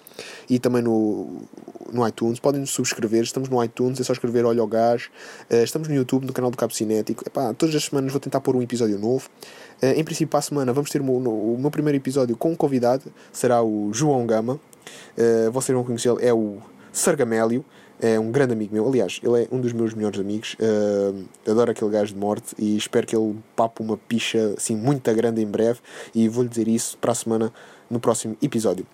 e 0.48 0.60
também 0.60 0.80
no, 0.80 1.42
no 1.92 2.06
iTunes. 2.06 2.38
Podem 2.38 2.60
nos 2.60 2.70
subscrever. 2.70 3.24
Estamos 3.24 3.48
no 3.48 3.62
iTunes, 3.64 3.98
é 3.98 4.04
só 4.04 4.12
escrever 4.12 4.44
Olho 4.44 4.62
ao 4.62 4.68
Gás. 4.68 5.10
Uh, 5.50 5.64
estamos 5.64 5.88
no 5.88 5.94
YouTube, 5.96 6.26
no 6.26 6.32
canal 6.32 6.52
do 6.52 6.56
Cabo 6.56 6.72
Cinético. 6.72 7.24
Epá, 7.26 7.52
todas 7.54 7.74
as 7.74 7.82
semanas 7.82 8.12
vou 8.12 8.20
tentar 8.20 8.40
pôr 8.40 8.54
um 8.54 8.62
episódio 8.62 9.00
novo. 9.00 9.28
Uh, 9.82 9.98
em 9.98 10.04
princípio, 10.04 10.28
para 10.28 10.38
a 10.38 10.42
semana 10.42 10.72
vamos 10.72 10.90
ter 10.90 11.00
o 11.00 11.04
meu, 11.04 11.14
o 11.16 11.56
meu 11.58 11.70
primeiro 11.70 11.96
episódio 11.96 12.36
com 12.36 12.52
um 12.52 12.56
convidado, 12.56 13.12
será 13.32 13.62
o 13.62 13.92
João 13.92 14.26
Gama. 14.26 14.60
Uh, 15.16 15.50
vocês 15.50 15.74
vão 15.74 15.84
conhecê-lo, 15.84 16.18
é 16.20 16.32
o 16.32 16.58
Sargamélio. 16.92 17.64
É 18.00 18.18
um 18.18 18.32
grande 18.32 18.52
amigo 18.52 18.74
meu, 18.74 18.88
aliás, 18.88 19.20
ele 19.22 19.44
é 19.44 19.48
um 19.52 19.60
dos 19.60 19.72
meus 19.72 19.94
melhores 19.94 20.18
amigos. 20.18 20.54
Uh, 20.54 21.24
adoro 21.48 21.70
aquele 21.70 21.88
gajo 21.88 22.12
de 22.12 22.18
morte 22.18 22.52
e 22.58 22.76
espero 22.76 23.06
que 23.06 23.14
ele 23.14 23.36
pape 23.54 23.80
uma 23.80 23.96
picha 23.96 24.54
assim 24.56 24.74
muito 24.74 25.14
grande 25.14 25.40
em 25.40 25.46
breve. 25.46 25.78
E 26.12 26.28
vou-lhe 26.28 26.48
dizer 26.48 26.66
isso 26.66 26.98
para 26.98 27.12
a 27.12 27.14
semana 27.14 27.52
no 27.88 28.00
próximo 28.00 28.36
episódio. 28.42 28.84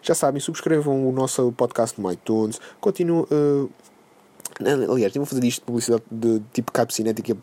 Já 0.00 0.14
sabem, 0.14 0.40
subscrevam 0.40 1.08
o 1.08 1.10
nosso 1.10 1.50
podcast 1.52 2.00
no 2.00 2.12
iTunes. 2.12 2.60
Continuem. 2.80 3.26
Uh, 3.30 3.68
Aliás, 4.60 5.12
vou 5.14 5.26
fazer 5.26 5.44
isto 5.44 5.60
de 5.60 5.66
publicidade 5.66 6.02
de 6.10 6.40
tipo 6.52 6.70
cabo 6.70 6.92
cinética, 6.92 7.36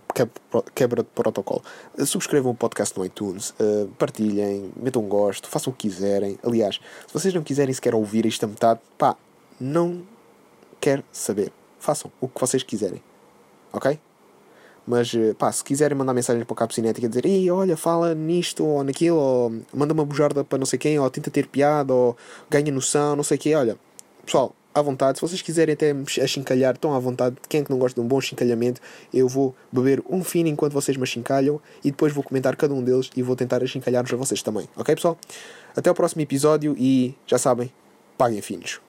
quebra 0.73 1.03
de 1.03 1.09
protocolo. 1.09 1.61
Subscrevam 2.05 2.51
o 2.51 2.55
podcast 2.55 2.97
no 2.97 3.05
iTunes, 3.05 3.49
uh, 3.51 3.87
partilhem, 3.97 4.71
metam 4.77 5.03
um 5.03 5.09
gosto, 5.09 5.49
façam 5.49 5.73
o 5.73 5.75
que 5.75 5.89
quiserem. 5.89 6.39
Aliás, 6.41 6.79
se 7.07 7.13
vocês 7.13 7.33
não 7.33 7.43
quiserem 7.43 7.73
sequer 7.73 7.93
ouvir 7.93 8.25
isto 8.25 8.45
a 8.45 8.47
metade, 8.47 8.79
pá, 8.97 9.17
não 9.59 10.03
quero 10.79 11.03
saber. 11.11 11.51
Façam 11.79 12.11
o 12.21 12.29
que 12.29 12.39
vocês 12.39 12.63
quiserem. 12.63 13.03
Ok? 13.73 13.99
Mas, 14.85 15.13
eh, 15.13 15.33
pá, 15.33 15.51
se 15.51 15.63
quiserem 15.63 15.97
mandar 15.97 16.13
mensagem 16.13 16.43
para 16.43 16.53
o 16.53 16.55
Cabo 16.55 16.73
Cinética 16.73 17.07
dizer 17.07 17.25
Ei, 17.25 17.49
olha, 17.51 17.77
fala 17.77 18.15
nisto 18.15 18.65
ou 18.65 18.83
naquilo, 18.83 19.17
ou 19.17 19.61
manda 19.73 19.93
uma 19.93 20.03
bujarda 20.05 20.43
para 20.43 20.57
não 20.57 20.65
sei 20.65 20.79
quem, 20.79 20.99
ou 20.99 21.09
tenta 21.09 21.29
ter 21.29 21.47
piada, 21.47 21.93
ou 21.93 22.17
ganha 22.49 22.71
noção, 22.71 23.15
não 23.15 23.23
sei 23.23 23.37
o 23.37 23.39
quê, 23.39 23.55
olha, 23.55 23.77
pessoal, 24.25 24.55
à 24.73 24.81
vontade. 24.81 25.17
Se 25.17 25.21
vocês 25.21 25.41
quiserem 25.41 25.73
até 25.73 25.93
achincalhar, 26.21 26.75
estão 26.75 26.93
à 26.93 26.99
vontade. 26.99 27.35
Quem 27.49 27.61
é 27.61 27.63
que 27.63 27.69
não 27.69 27.77
gosta 27.77 27.99
de 27.99 28.05
um 28.05 28.07
bom 28.07 28.21
chincalhamento? 28.21 28.81
Eu 29.13 29.27
vou 29.27 29.55
beber 29.71 30.01
um 30.09 30.23
fino 30.23 30.49
enquanto 30.49 30.73
vocês 30.73 30.95
me 30.97 31.03
achincalham 31.03 31.59
e 31.83 31.91
depois 31.91 32.13
vou 32.13 32.23
comentar 32.23 32.55
cada 32.55 32.73
um 32.73 32.83
deles 32.83 33.09
e 33.15 33.21
vou 33.21 33.35
tentar 33.35 33.63
achincalhar-vos 33.63 34.13
a 34.13 34.15
vocês 34.15 34.41
também. 34.41 34.67
Ok, 34.75 34.95
pessoal? 34.95 35.17
Até 35.75 35.91
o 35.91 35.93
próximo 35.93 36.21
episódio 36.21 36.75
e 36.77 37.15
já 37.27 37.37
sabem, 37.37 37.71
paguem 38.17 38.41
finos. 38.41 38.79